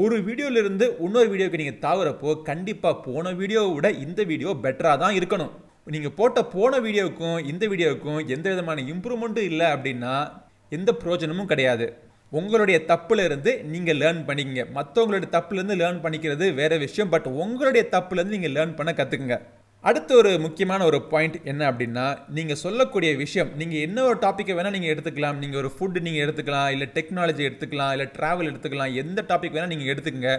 ஒரு 0.02 0.16
வீடியோவிலிருந்து 0.28 0.86
இன்னொரு 1.06 1.28
வீடியோக்கு 1.32 1.60
நீங்கள் 1.62 1.82
தாவரப்போ 1.84 2.30
கண்டிப்பாக 2.48 3.02
போன 3.08 3.32
வீடியோவை 3.40 3.70
விட 3.76 3.88
இந்த 4.06 4.20
வீடியோ 4.30 4.52
பெட்டராக 4.64 4.96
தான் 5.04 5.16
இருக்கணும். 5.18 5.52
நீங்கள் 5.94 6.16
போட்ட 6.18 6.40
போன 6.54 6.72
வீடியோவுக்கும் 6.86 7.38
இந்த 7.50 7.64
வீடியோவுக்கும் 7.72 8.20
எந்த 8.34 8.46
விதமான 8.52 8.84
இம்ப்ரூவ்மெண்ட்டும் 8.92 9.48
இல்லை 9.50 9.66
அப்படின்னா 9.74 10.14
எந்த 10.76 10.90
பிரயோஜனமும் 11.00 11.50
கிடையாது. 11.52 11.86
உங்களுடைய 12.38 12.78
தப்புலேருந்து 12.90 13.50
நீங்கள் 13.72 13.98
லேர்ன் 14.02 14.22
பண்ணிக்கங்க. 14.28 14.62
மற்றவங்களுடைய 14.76 15.28
தப்புலேருந்து 15.34 15.76
லேர்ன் 15.82 16.00
பண்ணிக்கிறது 16.04 16.46
வேறு 16.60 16.76
விஷயம் 16.86 17.12
பட் 17.12 17.28
உங்களுடைய 17.42 17.82
தப்புலேருந்து 17.94 18.36
நீங்கள் 18.38 18.56
லேர்ன் 18.56 18.78
பண்ண 18.78 18.92
கற்றுக்குங்க 19.00 19.36
அடுத்த 19.88 20.10
ஒரு 20.20 20.30
முக்கியமான 20.44 20.82
ஒரு 20.90 20.98
பாயிண்ட் 21.10 21.34
என்ன 21.50 21.62
அப்படின்னா 21.70 22.04
நீங்கள் 22.36 22.60
சொல்லக்கூடிய 22.62 23.10
விஷயம் 23.22 23.50
நீங்கள் 23.60 23.82
என்ன 23.86 24.04
ஒரு 24.10 24.16
டாப்பிக்கை 24.22 24.54
வேணால் 24.58 24.74
நீங்கள் 24.76 24.92
எடுத்துக்கலாம். 24.94 25.40
நீங்கள் 25.42 25.60
ஒரு 25.62 25.70
ஃபுட் 25.74 25.98
நீங்கள் 26.06 26.24
எடுத்துக்கலாம் 26.24 26.70
இல்லை 26.74 26.86
டெக்னாலஜி 26.94 27.42
எடுத்துக்கலாம் 27.48 27.92
இல்லை 27.94 28.06
ட்ராவல் 28.16 28.48
எடுத்துக்கலாம் 28.50 28.94
எந்த 29.02 29.24
டாபிக் 29.32 29.56
வேணால் 29.56 29.72
நீங்கள் 29.74 29.92
எடுத்துக்கங்க. 29.94 30.32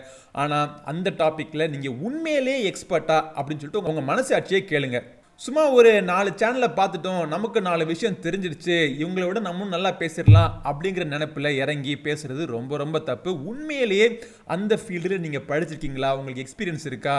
ஆனால் 0.44 0.72
அந்த 0.94 1.14
டாப்பிக்கில் 1.22 1.70
நீங்கள் 1.76 2.00
உண்மையிலே 2.08 2.58
எக்ஸ்பர்ட்டா 2.72 3.20
அப்படின்னு 3.38 3.62
சொல்லிட்டு 3.62 3.86
உங்கள் 3.92 4.10
மனசாட்சியே 4.12 4.62
கேளுங்க. 4.72 5.02
சும்மா 5.46 5.64
ஒரு 5.78 5.90
நாலு 6.10 6.30
சேனலை 6.42 6.68
பார்த்துட்டோம் 6.76 7.24
நமக்கு 7.36 7.60
நாலு 7.70 7.84
விஷயம் 7.94 8.20
தெரிஞ்சிடுச்சு 8.26 8.76
இவங்கள 9.02 9.24
விட 9.30 9.40
நம்மளும் 9.48 9.74
நல்லா 9.76 9.92
பேசிடலாம் 10.02 10.54
அப்படிங்கிற 10.70 11.06
நினப்பில் 11.14 11.58
இறங்கி 11.64 11.96
பேசுறது 12.06 12.44
ரொம்ப 12.58 12.78
ரொம்ப 12.84 13.00
தப்பு. 13.10 13.32
உண்மையிலேயே 13.52 14.08
அந்த 14.56 14.76
ஃபீல்டில் 14.84 15.24
நீங்கள் 15.26 15.50
படிச்சிருக்கீங்களா? 15.50 16.12
உங்களுக்கு 16.20 16.46
எக்ஸ்பீரியன்ஸ் 16.46 16.88
இருக்கா? 16.92 17.18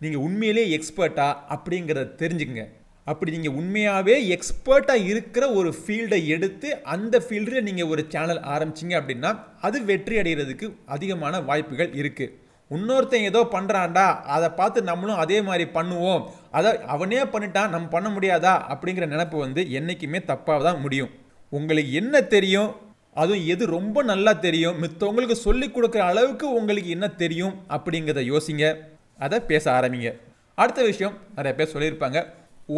நீங்கள் 0.00 0.24
உண்மையிலேயே 0.26 0.66
எக்ஸ்பர்ட்டா 0.76 1.28
அப்படிங்கிறத 1.54 2.14
தெரிஞ்சுக்கங்க. 2.22 2.64
அப்படி 3.10 3.30
நீங்கள் 3.36 3.56
உண்மையாகவே 3.60 4.14
எக்ஸ்பர்ட்டாக 4.34 5.06
இருக்கிற 5.10 5.44
ஒரு 5.58 5.70
ஃபீல்டை 5.78 6.20
எடுத்து 6.34 6.68
அந்த 6.94 7.18
ஃபீல்டில் 7.24 7.66
நீங்கள் 7.68 7.90
ஒரு 7.92 8.02
சேனல் 8.12 8.40
ஆரம்பிச்சிங்க 8.54 8.94
அப்படின்னா 9.00 9.30
அது 9.66 9.78
வெற்றி 9.90 10.14
அடைகிறதுக்கு 10.20 10.68
அதிகமான 10.94 11.40
வாய்ப்புகள் 11.48 11.92
இருக்குது 12.00 12.32
இன்னொருத்தன் 12.70 13.26
ஏதோ 13.30 13.40
பண்ணுறான்டா 13.54 14.04
அதை 14.34 14.48
பார்த்து 14.60 14.78
நம்மளும் 14.90 15.20
அதே 15.24 15.38
மாதிரி 15.48 15.64
பண்ணுவோம். 15.74 16.22
அதை 16.58 16.70
அவனே 16.94 17.20
பண்ணிட்டான் 17.32 17.72
நம்ம 17.74 17.90
பண்ண 17.96 18.08
முடியாதா? 18.14 18.54
அப்படிங்கிற 18.72 19.06
நினப்பு 19.12 19.36
வந்து 19.44 19.62
என்றைக்குமே 19.78 20.20
தப்பாக 20.30 20.64
தான் 20.68 20.80
முடியும். 20.84 21.12
உங்களுக்கு 21.52 21.92
என்ன 22.00 22.22
தெரியும்? 22.34 22.70
அதுவும் 23.22 23.44
எது 23.54 23.64
ரொம்ப 23.76 24.02
நல்லா 24.12 24.32
தெரியும்? 24.46 24.78
மித்தவங்களுக்கு 24.84 25.36
சொல்லி 25.46 25.66
கொடுக்குற 25.68 26.02
அளவுக்கு 26.12 26.46
உங்களுக்கு 26.60 26.90
என்ன 26.96 27.08
தெரியும்? 27.22 27.54
அப்படிங்கிறத 27.76 28.24
யோசிங்க. 28.32 28.64
அதை 29.18 29.38
பேச 29.40 29.64
ஆரம்பிங்க. 29.78 30.10
அடுத்த 30.54 30.80
விஷயம் 30.82 31.14
நிறைய 31.36 31.52
பேர் 31.58 31.74
சொல்லியிருப்பாங்க 31.74 32.18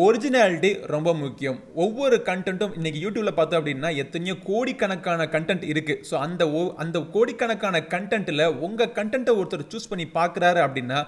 ஒரிஜினாலிட்டி 0.04 0.70
ரொம்ப 0.92 1.10
முக்கியம். 1.14 1.58
ஒவ்வொரு 1.74 2.16
கண்டென்ட்டும் 2.28 2.72
இன்னைக்கு 2.78 3.00
யூடியூப்பில் 3.02 3.36
பார்த்தோம் 3.38 3.60
அப்படின்னா 3.60 3.90
எத்தனையோ 4.02 4.34
கோடிக்கணக்கான 4.48 5.26
கண்டென்ட் 5.34 5.64
இருக்குது 5.72 6.00
ஸோ 6.10 6.14
அந்த 6.26 6.42
ஓ 6.50 6.62
அந்த 6.84 7.00
கோடிக்கணக்கான 7.14 7.80
கண்டென்ட்டில் 7.94 8.44
உங்கள் 8.66 8.94
கண்டென்ட்டை 8.98 9.34
ஒருத்தர் 9.40 9.70
சூஸ் 9.74 9.90
பண்ணி 9.90 10.06
பார்க்குறாரு 10.18 10.62
அப்படின்னா 10.66 10.98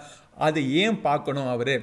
அது 0.49 0.62
ஏன் 0.83 1.01
பார்க்கணும் 1.01 1.51
அவர்? 1.55 1.75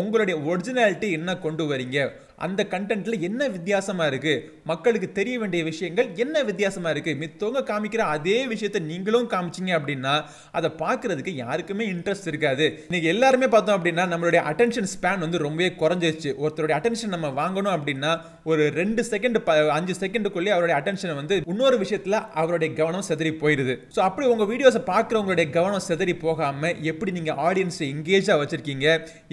உங்களுடைய 0.00 0.36
ஒரிஜினாலிட்டி 0.50 1.10
என்ன 1.10 1.38
கொண்டு 1.38 1.64
வரீங்க? 1.72 1.98
அந்த 2.46 2.60
கண்டென்ட்ல 2.72 3.14
என்ன 3.28 3.48
வித்தியாசமா 3.54 4.04
இருக்கு? 4.10 4.34
மக்களுக்கு 4.70 5.08
தெரிய 5.18 5.34
வேண்டிய 5.42 5.62
விஷயங்கள் 5.70 6.08
என்ன 6.24 6.42
வித்தியாசமா 6.48 6.90
இருக்கு? 6.94 7.12
மித்தவங்க 7.22 7.60
காமிக்கிற 7.70 8.02
அதே 8.16 8.38
விஷயத்தை 8.52 8.80
நீங்களும் 8.90 9.28
காமிச்சீங்க 9.34 9.72
அப்படின்னா 9.78 10.14
அதை 10.58 10.68
பார்க்குறதுக்கு 10.82 11.34
யாருக்குமே 11.42 11.84
இன்ட்ரெஸ்ட் 11.94 12.28
இருக்காது. 12.32 12.66
இன்னைக்கு 12.88 13.10
எல்லாருமே 13.14 13.48
பார்த்தோம் 13.54 13.76
அப்படின்னா 13.78 14.06
நம்மளுடைய 14.12 14.42
அட்டென்ஷன் 14.52 14.90
ஸ்பேன் 14.94 15.22
வந்து 15.24 15.40
ரொம்பவே 15.46 15.70
குறைஞ்சிருச்சு. 15.82 16.32
ஒருத்தருடைய 16.42 16.76
அட்டென்ஷன் 16.78 17.14
நம்ம 17.16 17.30
வாங்கணும் 17.40 17.74
அப்படின்னா 17.76 18.12
ஒரு 18.50 18.62
ரெண்டு 18.80 19.04
செகண்ட் 19.12 19.38
அஞ்சு 19.78 19.96
செகண்டுக்குள்ளேயே 20.02 20.54
அவருடைய 20.56 20.76
அட்டென்ஷன் 20.80 21.18
வந்து 21.20 21.36
இன்னொரு 21.52 21.76
விஷயத்துல 21.84 22.18
அவருடைய 22.42 22.70
கவனம் 22.80 23.06
செதறி 23.10 23.32
போயிருது. 23.42 23.76
ஸோ 23.94 24.00
அப்படி 24.08 24.26
உங்க 24.34 24.44
வீடியோஸை 24.52 24.82
பார்க்குறவங்களுடைய 24.92 25.46
கவனம் 25.58 25.86
செதறி 25.88 26.16
போகாம 26.26 26.72
எப்படி 26.92 27.12
நீங்க 27.18 27.32
ஆடியன்ஸை 27.48 27.86
எங்கேஜா 27.94 28.36
வச்சிருக்கீங்க? 28.42 28.86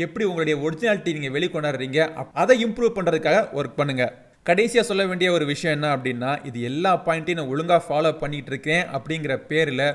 எப்படி 0.05 0.25
உங்களுடைய 0.29 0.57
ஒரிஜினாலிட்டி 0.67 1.17
நீங்க 1.17 1.31
வெளிக்கொண்டாடுறீங்க 1.39 1.99
அதை 2.43 2.55
இம்ப்ரூவ் 2.65 2.97
பண்ணுறதுக்காக 2.99 3.41
ஒர்க் 3.59 3.79
பண்ணுங்க. 3.81 4.05
கடைசியாக 4.49 4.87
சொல்ல 4.89 5.03
வேண்டிய 5.05 5.29
ஒரு 5.31 5.45
விஷயம் 5.45 5.75
என்ன 5.77 5.87
அப்படின்னா 5.95 6.29
இது 6.49 6.59
எல்லா 6.69 6.91
பாயிண்ட்டையும் 7.07 7.39
நான் 7.39 7.51
ஒழுங்காக 7.55 7.81
ஃபாலோ 7.87 8.11
பண்ணிகிட்டு 8.21 8.51
இருக்கேன் 8.53 8.85
அப்படிங்கிற 8.97 9.33
பேரில் 9.49 9.85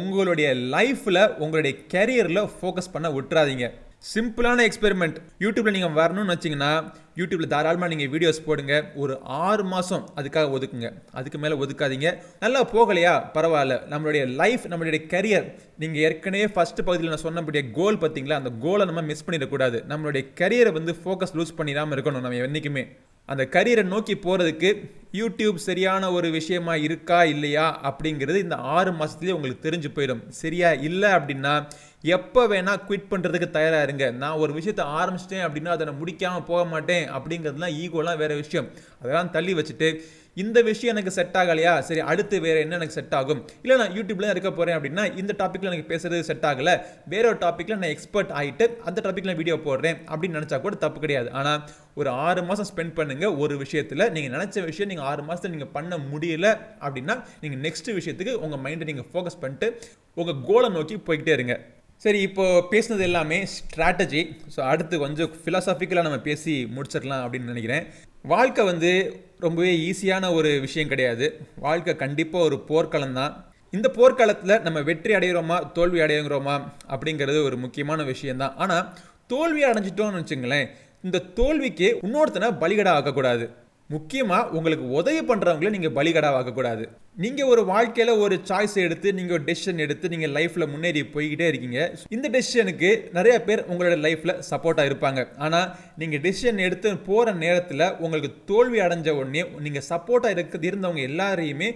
உங்களுடைய 0.00 0.48
லைஃப்பில் 0.74 1.22
உங்களுடைய 1.42 1.74
கெரியரில் 1.92 2.48
ஃபோக்கஸ் 2.54 2.94
பண்ண 2.94 3.08
விட்டுறாதீங்க. 3.16 3.66
சிம்பிளான 4.02 4.60
எக்ஸ்பெரிமெண்ட் 4.66 5.16
யூடியூப்பில் 5.38 5.70
நீங்கள் 5.70 5.96
வரணும்னு 5.98 6.34
வச்சிங்கன்னா 6.34 6.92
யூடியூப்பில் 7.16 7.46
தாராளமாக 7.46 7.94
நீங்கள் 7.94 8.18
வீடியோஸ் 8.18 8.44
போடுங்க. 8.44 8.92
ஒரு 8.94 9.20
ஆறு 9.22 9.64
மாதம் 9.64 10.08
அதுக்காக 10.16 10.52
ஒதுக்குங்க. 10.56 10.92
அதுக்கு 11.12 11.38
மேலே 11.38 11.54
ஒதுக்காதீங்க. 11.54 12.18
நல்லா 12.40 12.60
போகலையா? 12.70 13.14
பரவாயில்ல. 13.34 13.74
நம்மளுடைய 13.90 14.34
லைஃப் 14.34 14.60
நம்மளுடைய 14.66 15.00
கரியர் 15.14 15.54
நீங்கள் 15.78 16.00
ஏற்கனவே 16.00 16.44
ஃபஸ்ட்டு 16.44 16.84
பகுதியில் 16.88 17.08
நான் 17.08 17.26
சொன்னபடிய 17.26 17.70
கோல் 17.70 17.96
பார்த்தீங்களா? 17.96 18.32
அந்த 18.32 18.50
கோலை 18.60 18.84
நம்ம 18.84 19.02
மிஸ் 19.02 19.24
பண்ணிடக்கூடாது. 19.30 19.80
நம்மளுடைய 19.88 20.24
கரியரை 20.34 20.72
வந்து 20.72 20.96
ஃபோக்கஸ் 21.04 21.34
லூஸ் 21.34 21.58
பண்ணிடாமல் 21.58 21.96
இருக்கணும் 21.96 22.20
நம்ம 22.20 22.34
என்றைக்குமே 22.34 22.86
அந்த 23.26 23.48
கரியரை 23.50 23.82
நோக்கி 23.82 24.14
போகிறதுக்கு 24.14 24.90
யூடியூப் 25.12 25.54
சரியான 25.54 26.12
ஒரு 26.12 26.30
விஷயமா 26.30 26.74
இருக்கா? 26.74 27.24
இல்லையா? 27.24 27.66
அப்படிங்கிறது 27.82 28.36
இந்த 28.36 28.56
ஆறு 28.56 28.90
மாதத்துலேயே 28.92 29.30
உங்களுக்கு 29.30 29.70
தெரிஞ்சு 29.70 29.90
போயிடும். 29.94 30.28
சரியா? 30.28 30.72
இல்லை 30.72 31.10
அப்படின்னா 31.10 31.68
எப்போ 32.04 32.42
வேணால் 32.50 32.82
குவிட் 32.88 33.10
பண்ணுறதுக்கு 33.12 33.46
தயாராக 33.56 33.86
இருங்க. 33.86 34.04
நான் 34.22 34.40
ஒரு 34.42 34.52
விஷயத்தை 34.58 34.84
ஆரம்பிச்சிட்டேன் 34.98 35.44
அப்படின்னா 35.46 35.72
அதை 35.74 35.84
நான் 35.88 36.00
முடிக்காமல் 36.02 36.46
போக 36.50 36.60
மாட்டேன் 36.72 37.06
அப்படிங்கிறதுலாம் 37.16 37.76
ஈகோலாம் 37.82 38.20
வேறு 38.22 38.34
விஷயம். 38.42 38.68
அதெல்லாம் 39.02 39.30
தள்ளி 39.36 39.52
வச்சுட்டு 39.58 39.88
இந்த 40.42 40.58
விஷயம் 40.68 40.92
எனக்கு 40.94 41.12
செட் 41.16 41.36
ஆகலையா? 41.40 41.72
சரி 41.86 42.00
அடுத்து 42.10 42.36
வேறு 42.44 42.58
என்ன 42.64 42.76
எனக்கு 42.78 42.96
செட் 42.96 43.14
ஆகும்? 43.18 43.40
இல்லை 43.62 43.76
நான் 43.80 43.94
யூடியூப்லேயும் 43.96 44.34
இருக்க 44.34 44.50
போகிறேன் 44.50 44.76
அப்படின்னா 44.78 45.04
இந்த 45.20 45.32
டாப்பிக்கில் 45.40 45.70
எனக்கு 45.70 45.88
பேசுறது 45.92 46.20
செட் 46.28 46.46
ஆகலை. 46.50 46.74
வேற 47.12 47.24
ஒரு 47.30 47.38
டாப்பிக்கில் 47.44 47.80
நான் 47.82 47.94
எக்ஸ்பர்ட் 47.94 48.30
ஆகிட்டு 48.40 48.66
அந்த 48.88 48.98
டாப்பிக்கில் 49.06 49.38
வீடியோ 49.40 49.56
போடுறேன் 49.66 49.98
அப்படின்னு 50.10 50.38
நினச்சா 50.38 50.60
கூட 50.66 50.76
தப்பு 50.84 51.00
கிடையாது. 51.04 51.30
ஆனால் 51.40 51.64
ஒரு 52.00 52.10
ஆறு 52.26 52.44
மாதம் 52.50 52.68
ஸ்பெண்ட் 52.70 52.94
பண்ணுங்கள் 53.00 53.34
ஒரு 53.44 53.56
விஷயத்தில். 53.64 54.04
நீங்கள் 54.16 54.34
நினச்ச 54.36 54.64
விஷயம் 54.70 54.92
நீங்கள் 54.92 55.08
ஆறு 55.12 55.24
மாதத்தில் 55.30 55.54
நீங்கள் 55.56 55.72
பண்ண 55.78 55.98
முடியல 56.12 56.46
அப்படின்னா 56.84 57.16
நீங்கள் 57.42 57.62
நெக்ஸ்ட் 57.66 57.90
விஷயத்துக்கு 57.98 58.34
உங்கள் 58.44 58.62
மைண்டை 58.66 58.88
நீங்கள் 58.92 59.10
ஃபோக்கஸ் 59.10 59.42
பண்ணிட்டு 59.42 59.68
உங்கள் 60.20 60.40
கோலை 60.50 60.70
நோக்கி 60.78 60.98
போய்கிட்டே 61.08 61.34
இருங்க. 61.38 61.56
சரி 62.02 62.18
இப்போ 62.26 62.44
பேசுனது 62.72 63.02
எல்லாமே 63.06 63.36
ஸ்ட்ராட்டஜி 63.52 64.20
ஸோ 64.54 64.60
அடுத்து 64.72 64.94
கொஞ்சம் 65.04 65.30
ஃபிலாசாபிக்கலாக 65.40 66.06
நம்ம 66.06 66.18
பேசி 66.26 66.52
முடிச்சிடலாம் 66.74 67.22
அப்படின்னு 67.24 67.52
நினைக்கிறேன். 67.52 67.86
வாழ்க்கை 68.32 68.62
வந்து 68.68 68.90
ரொம்பவே 69.44 69.72
ஈஸியான 69.88 70.30
ஒரு 70.38 70.50
விஷயம் 70.66 70.90
கிடையாது. 70.92 71.26
வாழ்க்கை 71.66 71.92
கண்டிப்பாக 72.02 72.46
ஒரு 72.48 72.56
போர்க்களம் 72.68 73.16
தான். 73.20 73.32
இந்த 73.72 73.88
போர்க்களத்தில் 73.96 74.62
நம்ம 74.66 74.78
வெற்றி 74.90 75.12
அடைகிறோமா 75.18 75.56
தோல்வி 75.78 76.00
அடைகிறோமா 76.04 76.54
அப்படிங்கிறது 76.94 77.40
ஒரு 77.48 77.58
முக்கியமான 77.64 78.06
விஷயம்தான் 78.12 78.54
ஆனால் 78.64 78.86
தோல்வி 79.32 79.64
அடைஞ்சிட்டோம்னு 79.70 80.20
வச்சுங்களேன் 80.22 80.68
இந்த 81.06 81.24
தோல்விக்கு 81.40 81.88
இன்னொருத்தனை 82.06 82.50
பலிகடா 82.62 82.92
ஆக்கக்கூடாது. 82.98 83.44
முக்கியமாக 83.90 84.50
உங்களுக்கு 84.58 84.86
உதவி 85.00 85.20
பண்ணுறவங்கள 85.28 85.70
நீங்கள் 85.76 85.96
பலிகடா 85.98 86.30
ஆக்கக்கூடாது. 86.38 86.86
நீங்கள் 87.22 87.48
ஒரு 87.52 87.62
வாழ்க்கையில் 87.70 88.20
ஒரு 88.24 88.34
சாய்ஸ் 88.48 88.74
எடுத்து 88.84 89.08
நீங்கள் 89.18 89.36
ஒரு 89.36 89.44
டெசிஷன் 89.48 89.82
எடுத்து 89.84 90.10
நீங்கள் 90.12 90.32
லைஃப்பில் 90.36 90.70
முன்னேறி 90.72 91.00
போய்கிட்டே 91.14 91.46
இருக்கீங்க. 91.50 91.78
இந்த 92.16 92.26
டெசிஷனுக்கு 92.34 92.90
நிறைய 93.16 93.36
பேர் 93.46 93.64
உங்களோட 93.70 93.94
லைஃப்பில் 94.04 94.36
சப்போர்ட்டாக 94.50 94.88
இருப்பாங்க. 94.90 95.22
ஆனால் 95.44 95.68
நீங்கள் 96.00 96.22
டெசிஷன் 96.26 96.64
எடுத்து 96.66 96.90
போகிற 97.08 97.32
நேரத்தில் 97.44 97.84
உங்களுக்கு 98.04 98.30
தோல்வி 98.50 98.80
அடைஞ்ச 98.84 99.14
உடனே 99.20 99.42
நீங்கள் 99.64 99.86
சப்போர்ட்டாக 99.92 100.36
இருக்கிறது 100.36 100.68
இருந்தவங்க 100.70 101.02
எல்லாரையுமே 101.10 101.70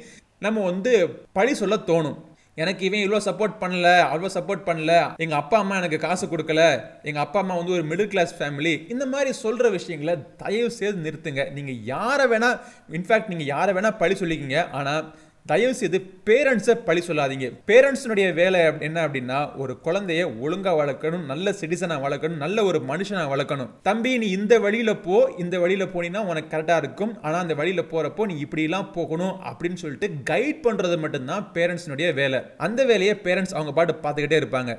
நம்ம 0.47 0.63
வந்து 0.71 0.93
பழி 1.39 1.55
சொல்ல 1.63 1.79
தோணும். 1.91 2.21
எனக்கு 2.63 2.83
இவன் 2.87 3.03
இவ்வளோ 3.05 3.21
சப்போர்ட் 3.27 3.59
பண்ணல 3.65 3.89
அவ்வளோ 4.13 4.31
சப்போர்ட் 4.37 4.65
பண்ணல 4.69 4.95
எங்கள் 5.25 5.41
அப்பா 5.43 5.59
அம்மா 5.63 5.77
எனக்கு 5.81 5.99
காசு 6.07 6.25
கொடுக்கல 6.33 6.63
எங்கள் 7.09 7.25
அப்பா 7.25 7.39
அம்மா 7.43 7.55
வந்து 7.61 7.77
ஒரு 7.77 7.85
மிடில் 7.91 8.11
கிளாஸ் 8.15 8.37
ஃபேமிலி 8.39 8.75
இந்த 8.95 9.05
மாதிரி 9.13 9.31
சொல்கிற 9.45 9.67
விஷயங்களை 9.77 10.15
தயவு 10.45 10.71
செய்து 10.79 11.05
நிறுத்துங்க. 11.09 11.45
நீங்கள் 11.59 11.83
யாரை 11.93 12.27
வேணால் 12.35 12.59
இன்ஃபேக்ட் 12.99 13.33
நீங்கள் 13.35 13.53
யாரை 13.55 13.75
வேணால் 13.79 14.01
பழி 14.05 14.17
சொல்லிக்கிங்க. 14.23 14.61
ஆனால் 14.81 15.03
தயவு 15.51 15.75
செய்து 15.79 15.99
பேரண்ட்ஸை 16.27 16.75
பழி 16.87 17.01
சொல்லாதீங்க. 17.07 17.47
பேரண்ட்ஸினுடைய 17.71 18.27
வேலை 18.35 18.61
என்ன 18.89 18.99
அப்படின்னா 19.07 19.39
ஒரு 19.63 19.73
குழந்தைய 19.87 20.25
ஒழுங்காக 20.45 20.77
வளர்க்கணும் 20.81 21.25
நல்ல 21.31 21.55
சிட்டிசனாக 21.61 22.05
வளர்க்கணும் 22.05 22.43
நல்ல 22.45 22.65
ஒரு 22.69 22.79
மனுஷனாக 22.91 23.33
வளர்க்கணும். 23.33 23.71
தம்பி 23.89 24.13
நீ 24.23 24.29
இந்த 24.39 24.55
வழியில் 24.67 24.93
போ 25.07 25.17
இந்த 25.45 25.59
வழியில் 25.65 25.93
போனீங்கன்னா 25.95 26.23
உனக்கு 26.33 26.53
கரெக்டாக 26.55 26.83
இருக்கும். 26.85 27.13
ஆனால் 27.23 27.41
அந்த 27.41 27.57
வழியில் 27.61 27.89
போகிறப்போ 27.93 28.27
நீ 28.33 28.37
இப்படிலாம் 28.45 28.93
போகணும் 28.99 29.35
அப்படின்னு 29.51 29.81
சொல்லிட்டு 29.85 30.11
கைட் 30.31 30.65
பண்ணுறது 30.69 30.99
மட்டும்தான் 31.05 31.51
பேரண்ட்ஸினுடைய 31.59 32.15
வேலை. 32.23 32.41
அந்த 32.69 32.85
வேலையை 32.93 33.17
பேரண்ட்ஸ் 33.27 33.57
அவங்க 33.59 33.75
பாட்டு 33.79 33.95
பார்த்துக்கிட்டே 34.07 34.41
இருப்பாங்க. 34.43 34.75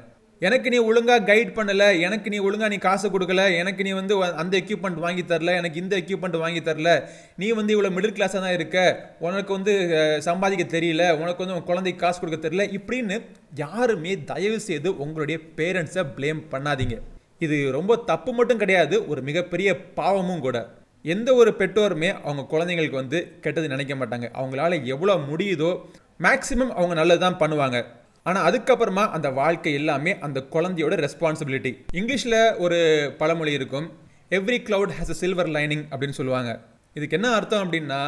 எனக்கு 0.45 0.67
நீ 0.73 0.77
ஒழுங்காக 0.89 1.25
கைட் 1.29 1.51
பண்ணல 1.57 1.83
எனக்கு 2.05 2.27
நீ 2.33 2.37
ஒழுங்காக 2.47 2.69
நீ 2.73 2.77
காசு 2.85 3.07
கொடுக்கல 3.13 3.43
எனக்கு 3.61 3.81
நீ 3.87 3.91
வந்து 3.99 4.13
அந்த 4.41 4.53
எக்யூப்மெண்ட் 4.61 4.99
வாங்கி 5.03 5.23
தரல 5.31 5.53
எனக்கு 5.59 5.77
இந்த 5.83 5.95
எக்யூப்மெண்ட் 6.01 6.37
வாங்கி 6.43 6.61
தரல 6.67 6.91
நீ 7.41 7.47
வந்து 7.59 7.73
இவ்வளோ 7.75 7.91
மிடில் 7.97 8.15
கிளாஸாக 8.17 8.41
தான் 8.45 8.55
இருக்க 8.57 8.77
உனக்கு 9.27 9.51
வந்து 9.57 9.73
சம்பாதிக்க 10.27 10.65
தெரியல 10.75 11.05
உனக்கு 11.21 11.43
வந்து 11.43 11.57
உன் 11.57 11.69
குழந்தைக்கு 11.69 12.03
காசு 12.03 12.19
கொடுக்க 12.19 12.39
தெரியல 12.47 12.65
இப்படின்னு 12.77 13.17
யாருமே 13.63 14.13
தயவு 14.31 14.59
செய்து 14.67 14.91
உங்களுடைய 15.05 15.39
பேரண்ட்ஸை 15.59 16.05
ப்ளேம் 16.17 16.41
பண்ணாதீங்க. 16.53 16.97
இது 17.45 17.57
ரொம்ப 17.77 17.93
தப்பு 18.11 18.31
மட்டும் 18.39 18.61
கிடையாது 18.63 18.95
ஒரு 19.11 19.21
மிகப்பெரிய 19.29 19.69
பாவமும் 19.99 20.43
கூட. 20.45 20.57
எந்த 21.05 21.29
ஒரு 21.41 21.51
பெற்றோருமே 21.59 22.09
அவங்க 22.25 22.43
குழந்தைங்களுக்கு 22.51 23.01
வந்து 23.01 23.19
கெட்டது 23.43 23.73
நினைக்க 23.73 23.93
மாட்டாங்க. 24.01 24.27
அவங்களால 24.39 24.79
எவ்வளோ 24.93 25.15
முடியுதோ 25.31 25.71
மேக்சிமம் 26.25 26.73
அவங்க 26.79 26.95
நல்லது 26.99 27.21
தான் 27.25 27.41
பண்ணுவாங்க. 27.41 27.77
ஆனால் 28.25 28.45
அதுக்கப்புறமா 28.49 29.03
அந்த 29.09 29.29
வாழ்க்கை 29.29 29.73
எல்லாமே 29.73 30.11
அந்த 30.19 30.39
குழந்தையோட 30.51 30.93
ரெஸ்பான்சிபிலிட்டி 31.05 31.71
இங்கிலீஷில் 31.93 32.57
ஒரு 32.57 32.77
பழமொழி 33.17 33.51
இருக்கும் 33.51 33.87
every 34.37 34.57
cloud 34.67 34.93
has 34.97 35.09
a 35.09 35.17
silver 35.21 35.49
lining 35.49 35.83
அப்படின்னு 35.91 36.17
சொல்லுவாங்க. 36.19 36.51
இதுக்கு 36.93 37.15
என்ன 37.15 37.31
அர்த்தம் 37.33 37.63
அப்படின்னா 37.63 37.99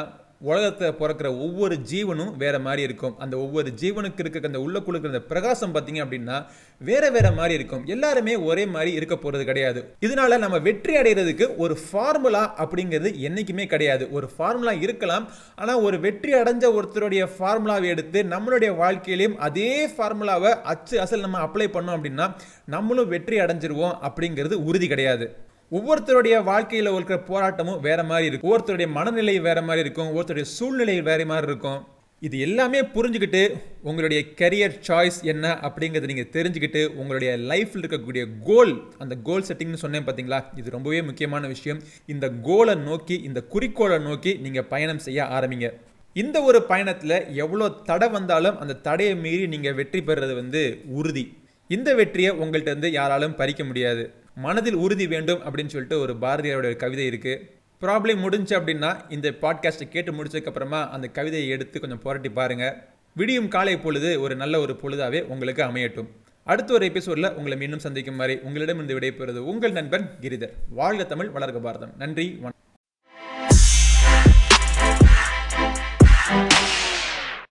உலகத்தை 0.42 0.88
பிறக்கிற 1.00 1.28
ஒவ்வொரு 1.46 1.76
ஜீவனும் 1.92 2.32
வேற 2.38 2.56
மாதிரி 2.60 2.82
இருக்கும். 2.82 3.14
அந்த 3.20 3.38
ஒவ்வொரு 3.38 3.70
ஜீவனுக்கு 3.82 4.22
இருக்கிற 4.24 4.48
அந்த 4.48 4.62
உள்ள 4.66 4.80
குழுக்கிற 4.80 5.12
அந்த 5.14 5.22
பிரகாசம் 5.30 5.74
பார்த்தீங்க 5.76 6.02
அப்படின்னா 6.06 6.38
வேற 6.82 7.04
வேற 7.10 7.28
மாதிரி 7.32 7.54
இருக்கும். 7.54 7.86
எல்லாருமே 7.86 8.36
ஒரே 8.36 8.66
மாதிரி 8.66 8.92
இருக்க 8.92 9.16
போறது 9.16 9.44
கிடையாது. 9.44 9.82
இதனால 10.06 10.38
நம்ம 10.38 10.58
வெற்றி 10.58 10.96
அடைகிறதுக்கு 10.96 11.48
ஒரு 11.58 11.78
ஃபார்முலா 11.86 12.44
அப்படிங்கிறது 12.64 13.12
என்னைக்குமே 13.30 13.66
கிடையாது. 13.66 14.12
ஒரு 14.12 14.30
ஃபார்முலா 14.36 14.72
இருக்கலாம். 14.72 15.28
ஆனால் 15.56 15.82
ஒரு 15.82 16.00
வெற்றி 16.00 16.34
அடைஞ்ச 16.34 16.66
ஒருத்தருடைய 16.80 17.30
ஃபார்முலாவை 17.38 17.88
எடுத்து 17.96 18.24
நம்மளுடைய 18.24 18.72
வாழ்க்கையிலையும் 18.84 19.40
அதே 19.50 19.88
ஃபார்முலாவை 19.88 20.54
அச்சு 20.74 21.00
அசல் 21.06 21.26
நம்ம 21.28 21.42
அப்ளை 21.48 21.70
பண்ணோம் 21.78 21.98
அப்படின்னா 21.98 22.28
நம்மளும் 22.66 23.08
வெற்றி 23.08 23.40
அடைஞ்சிருவோம் 23.40 23.98
அப்படிங்கிறது 24.10 24.54
உறுதி 24.70 24.88
கிடையாது. 24.88 25.28
ஒவ்வொருத்தருடைய 25.72 26.36
வாழ்க்கையில் 26.50 26.90
இருக்கிற 26.94 27.18
போராட்டமும் 27.30 27.80
வேற 27.86 28.00
மாதிரி 28.10 28.28
இருக்கும். 28.30 28.48
ஒவ்வொருத்தருடைய 28.50 28.88
மனநிலை 28.98 29.36
வேற 29.46 29.60
மாதிரி 29.68 29.84
இருக்கும். 29.86 30.10
ஒவ்வொருத்தருடைய 30.10 30.48
சூழ்நிலை 30.58 30.96
வேற 31.08 31.22
மாதிரி 31.32 31.48
இருக்கும். 31.52 31.80
இது 32.22 32.36
எல்லாமே 32.46 32.80
புரிஞ்சுக்கிட்டு 32.96 33.42
உங்களுடைய 33.90 34.20
கரியர் 34.40 34.76
சாய்ஸ் 34.88 35.18
என்ன 35.32 35.46
அப்படிங்கிறத 35.68 36.10
நீங்கள் 36.12 36.30
தெரிஞ்சுக்கிட்டு 36.36 36.82
உங்களுடைய 37.00 37.32
லைஃப்பில் 37.50 37.82
இருக்கக்கூடிய 37.84 38.24
கோல் 38.50 38.74
அந்த 39.04 39.16
கோல் 39.28 39.46
செட்டிங்னு 39.48 39.82
சொன்னேன் 39.84 40.06
பார்த்தீங்களா 40.08 40.40
இது 40.60 40.76
ரொம்பவே 40.76 41.02
முக்கியமான 41.10 41.48
விஷயம். 41.54 41.80
இந்த 42.14 42.26
கோலை 42.48 42.76
நோக்கி 42.88 43.18
இந்த 43.30 43.42
குறிக்கோளை 43.54 43.98
நோக்கி 44.08 44.34
நீங்கள் 44.46 44.70
பயணம் 44.74 45.04
செய்ய 45.08 45.24
ஆரம்பிங்க. 45.38 45.70
இந்த 46.16 46.38
ஒரு 46.50 46.62
பயணத்தில் 46.72 47.18
எவ்வளோ 47.44 47.66
தடை 47.90 48.10
வந்தாலும் 48.18 48.60
அந்த 48.64 48.78
தடையை 48.88 49.16
மீறி 49.24 49.48
நீங்கள் 49.56 49.78
வெற்றி 49.80 50.02
பெறுறது 50.10 50.36
வந்து 50.42 50.62
உறுதி. 51.00 51.26
இந்த 51.70 51.90
வெற்றியை 52.02 52.32
உங்கள்கிட்ட 52.44 52.74
இருந்து 52.74 52.92
யாராலும் 53.00 53.36
பறிக்க 53.42 53.64
முடியாது. 53.72 54.06
மனதில் 54.36 54.74
உறுதி 54.74 55.08
வேண்டும் 55.08 55.40
அப்படின்னு 55.40 55.68
சொல்லிட்டு 55.68 56.00
ஒரு 56.00 56.14
பாரதியாரோட 56.14 56.76
கவிதை 56.76 57.10
இருக்குது 57.10 57.40
ப்ராப்ளம் 57.82 58.18
முடிஞ்சு 58.18 58.60
அப்படின்னா 58.60 58.98
இந்த 59.10 59.34
பாட்காஸ்ட்டை 59.42 59.88
கேட்டு 59.88 60.12
முடிச்சதுக்கப்புறமா 60.12 60.90
அந்த 60.90 61.08
கவிதையை 61.08 61.50
எடுத்து 61.50 61.80
கொஞ்சம் 61.80 62.00
புரட்டி 62.00 62.30
பாருங்கள் 62.30 62.76
விடியும் 63.16 63.48
காலை 63.48 63.78
பொழுது 63.78 64.22
ஒரு 64.22 64.36
நல்ல 64.36 64.60
ஒரு 64.60 64.80
பொழுதாகவே 64.82 65.22
உங்களுக்கு 65.22 65.64
அமையட்டும். 65.64 66.08
அடுத்த 66.44 66.74
ஒரு 66.74 66.86
எபிசோடில் 66.86 67.34
உங்களை 67.34 67.58
மீண்டும் 67.58 67.80
சந்திக்கும் 67.80 68.18
வரை 68.18 68.40
உங்களிடம் 68.44 68.84
இருந்து 68.84 69.00
விடைபெறுவது 69.00 69.38
உங்கள் 69.38 69.72
நண்பன் 69.72 70.10
கிரிதர். 70.22 70.52
வாழ்க 70.70 71.04
தமிழ் 71.04 71.30
வளர்க 71.36 71.62
பாரதம். 71.62 71.94
நன்றி 71.98 72.28
வணக்கம். 72.28 72.65